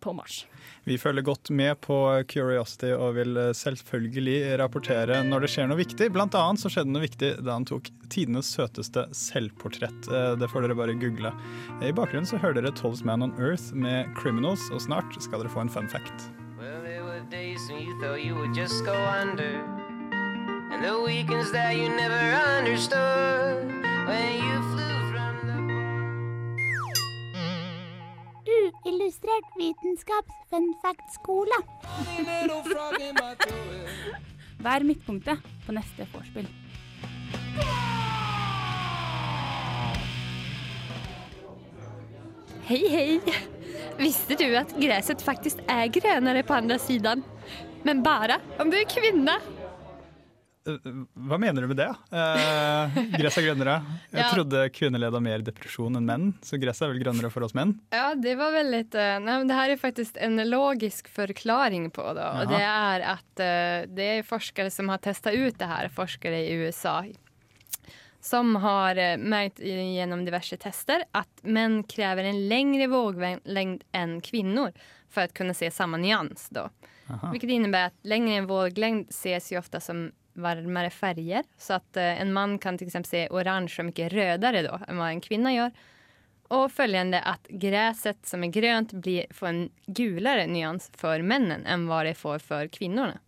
på 0.03 0.13
Mars. 0.17 0.43
Vi 0.87 0.97
følger 0.99 1.23
godt 1.27 1.51
med 1.51 1.81
på 1.83 1.97
Curiosity 2.31 2.93
og 2.95 3.15
vil 3.19 3.37
eh, 3.41 3.53
selvfølgelig 3.57 4.59
rapportere 4.61 5.21
når 5.27 5.47
det 5.47 5.51
skjer 5.55 5.69
noe 5.71 5.81
viktig. 5.81 6.09
Blant 6.15 6.35
annet 6.39 6.63
så 6.63 6.71
skjedde 6.73 6.93
noe 6.95 7.03
viktig 7.07 7.33
da 7.47 7.57
han 7.57 7.67
tok 7.67 7.91
tidenes 8.13 8.51
søteste 8.55 9.07
selvportrett. 9.17 10.07
Eh, 10.11 10.33
Det 10.41 10.49
får 10.53 10.67
dere 10.67 10.79
bare 10.79 10.95
google. 10.99 11.33
I 11.83 11.91
bakgrunnen 11.97 12.27
så 12.29 12.39
hører 12.43 12.61
dere 12.61 12.75
Tolls 12.79 13.03
Man 13.07 13.23
on 13.27 13.35
Earth 13.41 13.73
med 13.75 14.11
Criminals, 14.19 14.67
og 14.71 14.81
snart 14.85 15.15
skal 15.23 15.43
dere 15.43 15.51
få 15.53 15.65
en 15.67 15.73
fun 15.73 15.89
fact. 15.89 16.31
Well, 16.59 16.83
there 16.83 17.05
were 17.05 17.23
days 17.31 17.61
when 17.71 17.83
you 17.83 17.95
thought 18.01 18.23
you 18.25 18.35
would 18.35 18.55
just 18.55 18.85
go 18.85 18.95
under. 18.95 19.63
And 20.73 20.83
the 20.85 20.99
weekends 21.07 21.53
that 21.53 21.77
you 21.77 21.89
never 21.89 22.21
understood. 22.59 23.67
When 24.09 24.35
you 24.43 24.57
flew 24.75 24.96
Uillustrert 28.87 29.49
vitenskaps-funfact-skole. 29.59 31.59
Vær 34.67 34.81
midtpunktet 34.87 35.39
på 35.67 35.71
neste 35.77 36.03
vorspiel. 36.15 36.47
Hei, 42.67 42.83
hei. 42.91 43.21
Visste 44.01 44.35
du 44.41 44.49
at 44.59 44.73
gresset 44.81 45.21
faktisk 45.23 45.61
er 45.71 45.87
grønnere 45.95 46.43
på 46.47 46.57
andre 46.57 46.79
siden? 46.83 47.23
Men 47.87 48.03
bare 48.03 48.41
om 48.59 48.73
du 48.73 48.77
er 48.81 48.89
kvinna. 48.91 49.37
Eh, 50.67 50.89
hva 51.29 51.39
mener 51.41 51.63
du 51.63 51.69
med 51.71 51.79
det? 51.81 51.89
Eh, 52.13 52.97
gress 53.21 53.39
er 53.39 53.47
grønnere. 53.49 53.77
Jeg 54.13 54.21
Ja. 54.23 54.31
trodde 54.35 54.65
kvinner 54.75 54.99
led 55.03 55.15
av 55.15 55.23
mer 55.23 55.39
depresjon 55.47 55.97
enn 55.97 56.07
menn, 56.07 56.33
så 56.43 56.59
gress 56.61 56.83
er 56.83 56.89
vel 56.93 57.03
grønnere 57.03 57.31
for 57.33 57.45
oss 57.47 57.55
menn? 57.55 57.77
Ja, 57.93 58.15
det 58.15 58.37
var 58.39 58.53
vel 58.53 58.71
litt 58.71 58.93
Nei, 58.97 59.21
men 59.39 59.47
det 59.49 59.55
her 59.59 59.71
er 59.71 59.77
faktisk 59.81 60.17
en 60.21 60.37
logisk 60.49 61.09
forklaring 61.09 61.91
på 61.91 62.07
det. 62.15 62.25
Og 62.43 62.49
det 62.49 62.63
er 62.63 63.01
att 63.17 63.41
eh, 63.41 63.87
det 63.87 64.11
er 64.19 64.23
forskere 64.27 64.71
som 64.71 64.89
har 64.89 64.99
testa 64.99 65.31
ut 65.33 65.57
det 65.59 65.67
her, 65.71 65.89
forskere 65.89 66.43
i 66.47 66.53
USA. 66.67 67.03
Som 68.21 68.57
har 68.59 68.95
merket 69.23 69.61
gjennom 69.63 70.25
diverse 70.27 70.57
tester 70.59 71.05
at 71.15 71.29
menn 71.47 71.85
krever 71.87 72.25
en 72.27 72.49
lengre 72.51 72.89
våglengd 72.91 73.85
enn 73.95 74.17
kvinnor 74.21 74.73
for 75.09 75.29
å 75.29 75.33
kunne 75.37 75.55
se 75.55 75.71
samme 75.71 76.01
nyans. 76.03 76.49
Hvilket 77.07 77.53
innebærer 77.55 77.93
at 77.93 78.01
lengre 78.11 78.41
våglängd 78.51 79.13
ses 79.15 79.53
jo 79.53 79.61
ofte 79.61 79.79
som 79.81 80.09
varmare 80.37 80.91
färger. 80.91 81.45
Så 81.59 81.75
att 81.75 81.97
eh, 81.97 82.21
en 82.21 82.33
man 82.33 82.59
kan 82.59 82.79
till 82.79 82.87
exempel 82.87 83.09
se 83.09 83.29
orange 83.29 83.75
och 83.79 83.85
mycket 83.85 84.13
rödare 84.13 84.63
då 84.63 84.81
än 84.89 84.97
vad 84.97 85.09
en 85.09 85.21
kvinna 85.21 85.53
gör. 85.53 85.71
Och 86.49 86.73
följande 86.73 87.21
att 87.21 87.47
gräset 87.49 88.27
som 88.27 88.45
är 88.45 88.49
grönt 88.49 88.93
blir, 88.93 89.27
får 89.31 89.47
en 89.47 89.71
gulare 89.87 90.47
nyans 90.47 90.91
för 90.97 91.23
männen 91.23 91.67
än 91.67 91.87
vad 91.87 92.07
det 92.07 92.15
får 92.15 92.39
för 92.39 92.69
kvinnorna. 92.69 93.19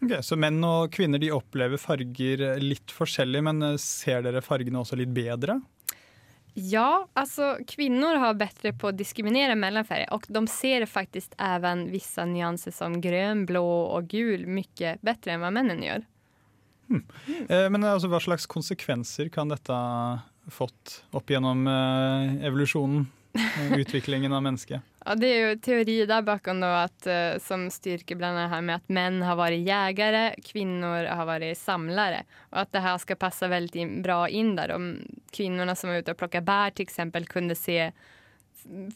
Ok, 0.00 0.24
Så 0.24 0.36
menn 0.36 0.64
og 0.64 0.92
kvinner 0.96 1.20
de 1.20 1.28
opplever 1.32 1.76
farger 1.76 2.56
litt 2.60 2.92
forskjellig, 2.92 3.42
men 3.44 3.62
eh, 3.62 3.76
ser 3.76 4.24
dere 4.24 4.40
fargene 4.40 4.80
også 4.80 4.96
litt 4.96 5.12
bedre? 5.12 5.58
Ja, 6.54 7.06
altså 7.14 7.52
kvinner 7.68 8.16
har 8.18 8.34
bedre 8.34 8.72
på 8.74 8.88
å 8.90 8.96
diskriminere 8.96 9.54
mellom 9.54 9.84
mellanfärger 9.84 10.10
Og 10.12 10.24
de 10.26 10.42
ser 10.50 10.86
faktisk 10.90 11.36
også 11.38 11.84
visse 11.92 12.24
nyanser 12.26 12.74
som 12.74 12.96
grønn, 13.00 13.44
blå 13.46 13.62
og 13.62 14.08
gul 14.10 14.48
mye 14.50 14.96
bedre 15.00 15.36
enn 15.36 15.44
hva 15.44 15.52
mennene 15.54 15.86
gör. 15.86 16.08
Eh, 17.48 17.70
Men 17.70 17.84
altså, 17.84 18.08
hva 18.10 18.20
slags 18.20 18.46
konsekvenser 18.50 19.28
kan 19.32 19.48
dette 19.48 19.72
ha 19.72 20.18
fått 20.50 21.04
opp 21.12 21.30
gjennom 21.30 21.66
eh, 21.66 22.46
evolusjonen? 22.46 23.06
eh, 23.34 23.78
Utviklingen 23.78 24.32
av 24.32 24.42
mennesket? 24.42 24.80
Ja, 25.04 25.14
det 25.16 25.28
er 25.32 25.38
jo 25.40 25.58
teori 25.64 25.94
der 26.06 26.22
bakom 26.22 26.62
att, 26.62 27.06
eh, 27.06 27.38
som 27.40 27.70
styrker 27.70 28.16
bland 28.20 28.36
her 28.52 28.60
med 28.60 28.74
at 28.82 28.88
menn 28.92 29.22
har 29.24 29.38
vært 29.40 29.64
jegere, 29.64 30.34
kvinner 30.44 31.06
har 31.08 31.24
vært 31.26 31.56
samlere. 31.56 32.24
Og 32.52 32.58
at 32.60 32.72
det 32.72 32.82
her 32.84 32.98
skal 33.00 33.16
passe 33.16 33.48
veldig 33.48 33.86
bra 34.04 34.26
inn 34.28 34.52
der. 34.58 34.74
Om 34.76 34.90
kvinnene 35.32 35.72
som 35.76 35.88
var 35.90 36.02
ute 36.02 36.12
og 36.12 36.20
plukket 36.20 36.44
bær, 36.44 36.74
f.eks., 36.76 37.00
kunne 37.32 37.56
se 37.56 37.92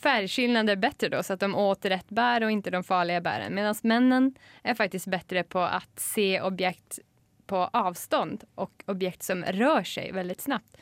färgskillnader 0.00 0.76
bättre 0.76 1.08
då 1.08 1.22
så 1.22 1.32
att 1.32 1.40
de 1.40 1.54
åt 1.54 1.84
rätt 1.84 2.08
bär 2.10 2.44
och 2.44 2.50
inte 2.50 2.70
de 2.70 2.84
farliga 2.84 3.20
bären. 3.20 3.54
Medan 3.54 3.74
männen 3.82 4.34
är 4.62 4.74
faktiskt 4.74 5.06
bättre 5.06 5.42
på 5.42 5.60
att 5.60 6.00
se 6.00 6.40
objekt 6.40 6.98
på 7.46 7.56
avstånd 7.56 8.44
och 8.54 8.82
objekt 8.86 9.22
som 9.22 9.44
rör 9.44 9.82
sig 9.84 10.12
väldigt 10.12 10.40
snabbt. 10.40 10.76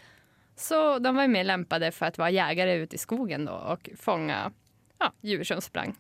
Så 0.57 0.99
de 0.99 1.17
var 1.17 1.29
mer 1.29 1.45
lämpade 1.45 1.93
för 1.93 2.07
att 2.07 2.19
vara 2.19 2.31
jägare 2.31 2.75
ute 2.75 2.97
i 2.97 2.99
skogen 2.99 3.45
då 3.45 3.53
och 3.53 3.91
fånga 3.99 4.53
ja, 4.99 5.13
djur 5.21 5.45
som 5.45 5.61
sprang. 5.61 5.97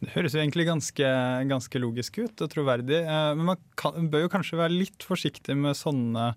Det 0.00 0.12
høres 0.12 0.34
jo 0.36 0.42
egentlig 0.42 0.66
ganske, 0.68 1.08
ganske 1.48 1.80
logisk 1.80 2.18
ut 2.20 2.42
og 2.44 2.50
troverdig, 2.52 2.98
eh, 3.00 3.32
men 3.36 3.46
man 3.48 3.60
kan, 3.80 4.10
bør 4.12 4.26
jo 4.26 4.32
kanskje 4.32 4.58
være 4.60 4.76
litt 4.76 5.06
forsiktig 5.06 5.56
med 5.56 5.76
sånne 5.78 6.34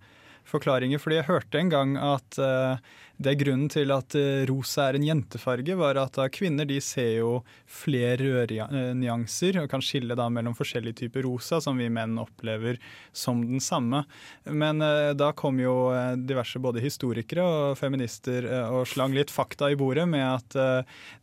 forklaringer. 0.50 1.02
fordi 1.02 1.20
jeg 1.20 1.30
hørte 1.30 1.60
en 1.60 1.72
gang 1.72 1.96
at 1.98 2.40
uh, 2.42 2.82
det 3.20 3.36
grunnen 3.42 3.68
til 3.68 3.92
at 3.92 4.16
eh, 4.16 4.46
rosa 4.48 4.86
er 4.88 4.96
en 4.96 5.04
jentefarge, 5.04 5.76
var 5.76 5.98
at 6.00 6.16
da 6.16 6.30
kvinner 6.32 6.64
de 6.68 6.78
ser 6.80 7.18
jo 7.18 7.32
flere 7.68 8.16
rødnyanser 8.22 9.60
og 9.60 9.68
kan 9.72 9.84
skille 9.84 10.16
da 10.16 10.30
mellom 10.32 10.56
forskjellige 10.56 11.02
typer 11.02 11.28
rosa, 11.28 11.60
som 11.60 11.76
vi 11.80 11.90
menn 11.92 12.16
opplever 12.22 12.80
som 13.12 13.42
den 13.44 13.60
samme. 13.64 14.06
Men 14.48 14.80
uh, 14.80 15.12
da 15.20 15.34
kom 15.36 15.60
jo 15.60 15.92
diverse 16.16 16.64
både 16.64 16.84
historikere 16.84 17.44
og 17.44 17.76
feminister 17.80 18.48
uh, 18.48 18.80
og 18.80 18.88
slang 18.88 19.12
litt 19.18 19.36
fakta 19.36 19.68
i 19.74 19.78
bordet 19.80 20.08
med 20.08 20.24
at 20.24 20.56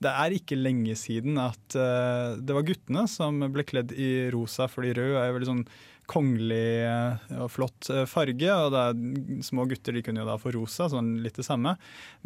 det 0.03 0.13
er 0.13 0.35
ikke 0.37 0.59
lenge 0.59 0.95
siden 0.99 1.39
at 1.41 1.75
det 1.75 2.55
var 2.55 2.65
guttene 2.67 3.05
som 3.11 3.41
ble 3.53 3.65
kledd 3.67 3.93
i 3.93 4.29
rosa, 4.33 4.67
fordi 4.71 4.93
rød 4.97 5.17
er 5.17 5.29
jo 5.29 5.37
veldig 5.37 5.49
sånn 5.49 5.65
kongelig 6.11 6.85
eh, 6.87 7.35
og 7.43 7.51
flott 7.53 7.89
eh, 7.93 8.05
farge, 8.09 8.49
og 8.51 8.73
det 8.75 8.83
er 8.83 9.43
små 9.47 9.67
gutter 9.71 9.97
de 9.97 10.03
kunne 10.07 10.23
jo 10.23 10.29
da 10.29 10.37
få 10.41 10.53
rosa, 10.55 10.89
sånn 10.93 11.17
litt 11.25 11.39
det 11.39 11.47
samme. 11.47 11.77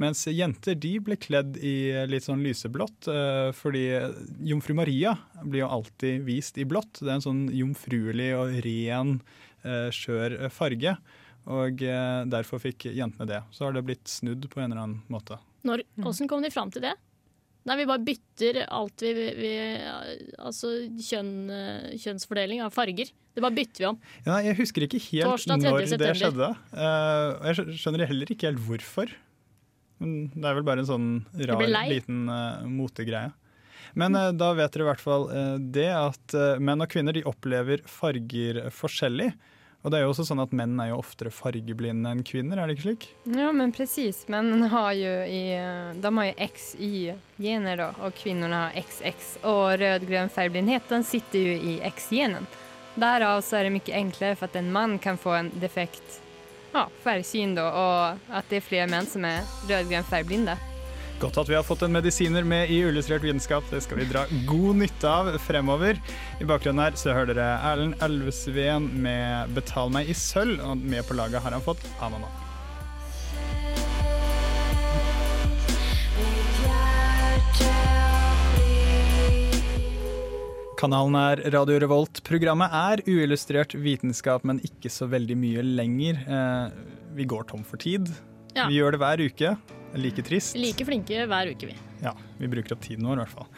Mens 0.01 0.27
jenter 0.31 0.79
de 0.81 0.95
ble 1.05 1.19
kledd 1.21 1.59
i 1.59 1.93
litt 2.11 2.27
sånn 2.27 2.45
lyseblått, 2.45 3.11
eh, 3.12 3.51
fordi 3.57 3.85
jomfru 4.53 4.77
Maria 4.79 5.16
blir 5.43 5.64
jo 5.64 5.73
alltid 5.81 6.25
vist 6.29 6.61
i 6.61 6.69
blått. 6.69 7.01
Det 7.01 7.09
er 7.09 7.19
en 7.19 7.27
sånn 7.29 7.45
jomfruelig 7.57 8.31
og 8.38 8.57
ren, 8.66 9.16
eh, 9.64 9.88
skjør 9.95 10.43
farge. 10.55 10.97
Og 11.51 11.81
derfor 12.31 12.61
fikk 12.61 12.85
jentene 12.93 13.27
det. 13.27 13.38
Så 13.51 13.64
har 13.64 13.73
det 13.73 13.81
blitt 13.88 14.11
snudd 14.12 14.45
på 14.53 14.61
en 14.61 14.71
eller 14.71 14.83
annen 14.85 14.99
måte. 15.11 15.38
Når, 15.66 15.83
hvordan 15.97 16.29
kom 16.29 16.45
de 16.45 16.51
fram 16.53 16.71
til 16.71 16.85
det? 16.85 16.93
Nei, 17.68 17.77
vi 17.77 17.87
bare 17.88 18.01
bytter 18.01 18.59
alt 18.73 19.03
vi, 19.05 19.11
vi 19.37 19.51
Altså 20.40 20.70
kjønn, 20.96 21.33
kjønnsfordeling 22.01 22.62
av 22.64 22.73
farger. 22.73 23.11
Det 23.37 23.44
bare 23.44 23.57
bytter 23.59 23.85
vi 23.85 23.88
om. 23.90 23.99
Ja, 24.25 24.38
jeg 24.46 24.57
husker 24.62 24.87
ikke 24.87 25.01
helt 25.11 25.29
Torsdag 25.29 25.66
3. 25.66 25.75
når 25.75 26.01
det 26.01 26.14
skjedde. 26.23 26.49
Og 26.81 27.51
jeg 27.51 27.77
skjønner 27.83 28.07
heller 28.09 28.33
ikke 28.33 28.49
helt 28.49 28.64
hvorfor. 28.64 29.12
Men 30.01 30.16
det 30.33 30.49
er 30.49 30.57
vel 30.57 30.64
bare 30.64 30.81
en 30.81 30.88
sånn 30.88 31.09
rar, 31.44 31.62
liten 31.90 32.25
uh, 32.33 32.64
motegreie. 32.64 33.35
Men 34.01 34.16
uh, 34.16 34.31
da 34.33 34.55
vet 34.57 34.73
dere 34.73 34.87
i 34.87 34.88
hvert 34.88 35.05
fall 35.05 35.29
det 35.77 35.90
at 35.92 36.37
menn 36.64 36.81
og 36.81 36.88
kvinner 36.90 37.16
de 37.16 37.27
opplever 37.29 37.85
farger 37.85 38.64
forskjellig. 38.73 39.35
Og 39.81 39.88
det 39.93 39.97
er 39.97 40.05
jo 40.05 40.11
også 40.12 40.27
sånn 40.29 40.43
at 40.43 40.53
menn 40.53 40.75
er 40.83 40.90
jo 40.90 40.99
oftere 41.01 41.33
fargeblinde 41.33 42.11
enn 42.12 42.21
kvinner, 42.27 42.61
er 42.61 42.69
det 42.69 42.77
ikke 42.77 42.85
slik? 42.85 43.07
Ja, 43.33 43.49
men 43.57 43.73
precis. 43.73 44.27
Menn 44.29 44.66
har 44.69 44.93
jo 44.93 45.12
i, 45.25 45.43
de 45.97 46.12
har 46.19 46.29
jo 46.29 46.49
XY-gener 46.51 47.81
da, 47.81 47.88
og 48.05 48.16
kvinnene 48.19 48.66
har 48.66 48.77
XX. 48.77 49.38
Och 49.43 49.79
rödgrön 49.81 50.29
färgblindhet 50.29 50.88
den 50.88 51.05
sitter 51.05 51.38
jo 51.38 51.55
i 51.73 51.81
X-genen. 51.95 52.47
Derav 52.95 53.40
så 53.40 53.57
er 53.57 53.69
det 53.69 53.77
mye 53.79 53.97
enklere 53.97 54.37
for 54.37 54.51
at 54.51 54.59
en 54.61 54.73
mann 54.73 54.99
kan 54.99 55.16
få 55.16 55.33
en 55.38 55.53
defekt 55.62 56.21
ja, 56.75 56.85
fargesyn, 57.03 57.57
da, 57.57 57.71
og 57.71 58.35
at 58.37 58.51
det 58.51 58.61
er 58.61 58.66
flere 58.66 58.90
menn 58.90 59.09
som 59.09 59.25
är 59.25 59.40
rödgrön 59.69 60.05
färgblinda. 60.05 60.59
Godt 61.20 61.37
at 61.37 61.50
vi 61.50 61.56
har 61.59 61.64
fått 61.68 61.83
en 61.85 61.92
medisiner 61.92 62.46
med 62.48 62.70
i 62.72 62.78
Illustrert 62.80 63.20
vitenskap. 63.20 63.66
Det 63.68 63.83
skal 63.85 63.98
vi 64.00 64.06
dra 64.09 64.22
god 64.48 64.78
nytte 64.80 65.04
av 65.04 65.26
fremover. 65.44 65.98
I 66.40 66.46
bakgrunnen 66.48 66.80
her 66.80 66.94
så 66.96 67.12
hører 67.12 67.35
dere 67.37 67.59
Erlend 67.68 68.00
Elvesveen 68.00 68.87
med 69.04 69.50
'Betal 69.52 69.92
meg 69.92 70.09
i 70.09 70.16
sølv', 70.16 70.62
og 70.64 70.78
med 70.80 71.04
på 71.04 71.12
laget 71.18 71.42
har 71.44 71.52
han 71.52 71.61
fått 71.61 71.85
Anana. 72.00 72.30
Kanalen 80.80 81.18
er 81.20 81.42
Radio 81.52 81.76
Revolt. 81.85 82.22
Programmet 82.24 82.72
er 82.72 83.02
uillustrert 83.04 83.76
vitenskap, 83.76 84.48
men 84.48 84.62
ikke 84.64 84.88
så 84.88 85.04
veldig 85.04 85.37
mye 85.37 85.66
lenger. 85.68 86.24
Eh, 86.24 86.72
vi 87.12 87.28
går 87.28 87.44
tom 87.52 87.61
for 87.61 87.76
tid. 87.76 88.09
Ja. 88.56 88.70
Vi 88.72 88.80
gjør 88.80 88.96
det 88.96 89.02
hver 89.04 89.20
uke. 89.20 89.52
Like 89.98 90.22
trist. 90.22 90.55
Like 90.59 90.85
flinke 90.87 91.24
hver 91.26 91.50
uke, 91.50 91.70
vi. 91.70 91.76
Ja, 92.00 92.14
vi 92.38 92.48
bruker 92.48 92.76
opp 92.76 92.85
tiden 92.85 93.09
vår 93.09 93.18
i 93.18 93.24
hvert 93.24 93.35
fall. 93.35 93.48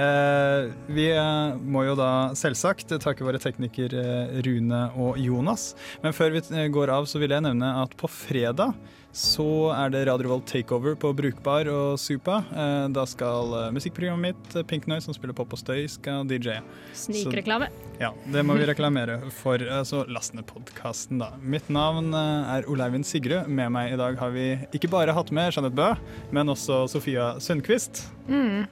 Eh, 0.00 0.70
vi 0.94 1.08
eh, 1.12 1.58
må 1.60 1.82
jo 1.84 1.96
da 1.98 2.10
selvsagt 2.38 2.94
takke 3.02 3.26
våre 3.26 3.40
tekniker 3.42 3.96
eh, 3.98 4.38
Rune 4.46 4.84
og 5.00 5.18
Jonas. 5.20 5.72
Men 6.04 6.16
før 6.16 6.36
vi 6.36 6.44
eh, 6.54 6.70
går 6.72 6.94
av, 6.94 7.10
så 7.10 7.20
vil 7.20 7.34
jeg 7.34 7.44
nevne 7.44 7.74
at 7.82 7.96
på 8.00 8.08
fredag 8.10 8.72
så 9.12 9.44
er 9.74 9.90
det 9.90 10.04
Radio 10.06 10.28
Revolt 10.28 10.46
Takeover 10.46 10.94
på 10.98 11.10
Brukbar 11.18 11.66
og 11.72 11.98
Supa. 11.98 12.40
Eh, 12.54 12.84
da 12.94 13.02
skal 13.10 13.54
eh, 13.58 13.72
musikkprogrammet 13.74 14.30
mitt, 14.30 14.54
eh, 14.54 14.66
Pink 14.66 14.86
Noise, 14.90 15.08
som 15.08 15.16
spiller 15.16 15.34
pop 15.34 15.50
og 15.50 15.58
støy, 15.58 15.82
skal 15.90 16.28
DJ. 16.30 16.60
Snikreklame. 16.94 17.72
Ja, 17.98 18.12
det 18.30 18.44
må 18.46 18.54
vi 18.58 18.68
reklamere 18.70 19.18
for. 19.34 19.58
Så 19.86 20.04
last 20.08 20.36
ned 20.38 20.46
podkasten, 20.46 21.18
da. 21.22 21.32
Mitt 21.42 21.66
navn 21.72 22.14
er 22.14 22.68
Oleivind 22.70 23.06
Sigrud. 23.06 23.50
Med 23.50 23.74
meg 23.74 23.96
i 23.96 24.00
dag 24.00 24.18
har 24.20 24.34
vi 24.34 24.52
ikke 24.76 24.92
bare 24.92 25.14
hatt 25.16 25.34
med 25.34 25.50
Jeanette 25.50 25.74
Bø, 25.76 25.90
men 26.30 26.54
også 26.54 26.84
Sofia 26.94 27.32
Sundquist. 27.42 28.06
Mm. 28.30 28.68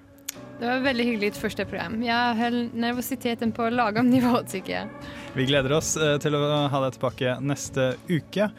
Det 0.58 0.66
var 0.66 0.82
veldig 0.86 1.04
hyggelig 1.06 1.32
ditt 1.32 1.38
første 1.38 1.66
program. 1.66 2.00
Jeg 2.02 2.38
höll 2.38 2.58
nervositeten 2.78 3.52
på 3.54 3.68
lagom 3.74 4.10
nivå 4.10 4.40
tycker 4.46 4.80
jag. 4.80 5.14
Vi 5.34 5.46
gleder 5.50 5.74
oss 5.76 5.94
til 5.94 6.34
å 6.34 6.42
ha 6.70 6.86
deg 6.86 6.96
tilbake 6.96 7.40
neste 7.42 7.94
uke. 8.10 8.52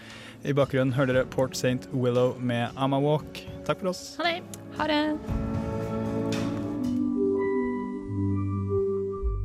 I 0.48 0.54
bakgrunnen 0.56 0.96
hører 0.96 1.18
dere 1.18 1.30
Port 1.34 1.58
St. 1.58 1.90
Willow 1.92 2.38
med 2.40 2.72
Amma 2.80 3.00
Walk. 3.04 3.42
Takk 3.68 3.82
for 3.82 3.92
oss. 3.92 4.16
Ha 4.20 4.30
det. 4.30 4.42
Ha 4.78 4.88
det. 4.88 5.04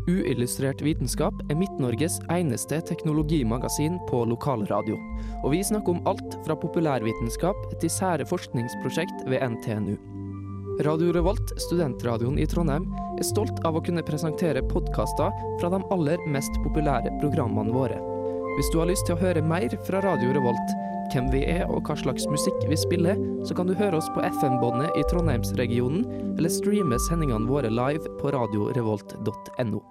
Uillustrert 0.05 0.83
vitenskap 0.85 1.35
er 1.49 1.59
Midt-Norges 1.59 2.21
eneste 2.31 2.79
teknologimagasin 2.87 3.97
på 4.11 4.23
lokalradio. 4.29 4.99
Og 5.43 5.55
vi 5.57 5.65
snakker 5.65 5.97
om 5.97 6.07
alt 6.07 6.39
fra 6.47 6.55
populærvitenskap 6.61 7.67
til 7.81 7.91
sære 7.91 8.29
forskningsprosjekt 8.29 9.25
ved 9.33 9.43
NTNU. 9.57 9.97
Radio 10.85 11.13
Revolt, 11.15 11.55
studentradioen 11.63 12.39
i 12.39 12.47
Trondheim, 12.51 12.87
er 13.19 13.27
stolt 13.27 13.59
av 13.67 13.79
å 13.79 13.83
kunne 13.85 14.05
presentere 14.07 14.63
podkaster 14.71 15.35
fra 15.61 15.71
de 15.73 15.83
aller 15.95 16.23
mest 16.31 16.63
populære 16.67 17.15
programmene 17.23 17.75
våre. 17.75 17.99
Hvis 18.55 18.71
du 18.71 18.79
har 18.79 18.91
lyst 18.91 19.09
til 19.09 19.17
å 19.17 19.23
høre 19.23 19.43
mer 19.43 19.73
fra 19.87 20.03
Radio 20.05 20.35
Revolt, 20.37 20.75
hvem 21.13 21.31
vi 21.33 21.43
er 21.51 21.65
og 21.69 21.85
hva 21.89 21.97
slags 21.99 22.29
musikk 22.31 22.65
vi 22.71 22.79
spiller, 22.79 23.19
så 23.45 23.57
kan 23.57 23.69
du 23.69 23.75
høre 23.77 23.99
oss 24.01 24.11
på 24.15 24.25
FM-båndet 24.25 24.95
i 24.99 25.05
Trondheimsregionen, 25.11 26.07
eller 26.37 26.53
streame 26.53 27.01
sendingene 27.09 27.51
våre 27.51 27.73
live 27.73 28.17
på 28.21 28.33
radiorevolt.no. 28.35 29.83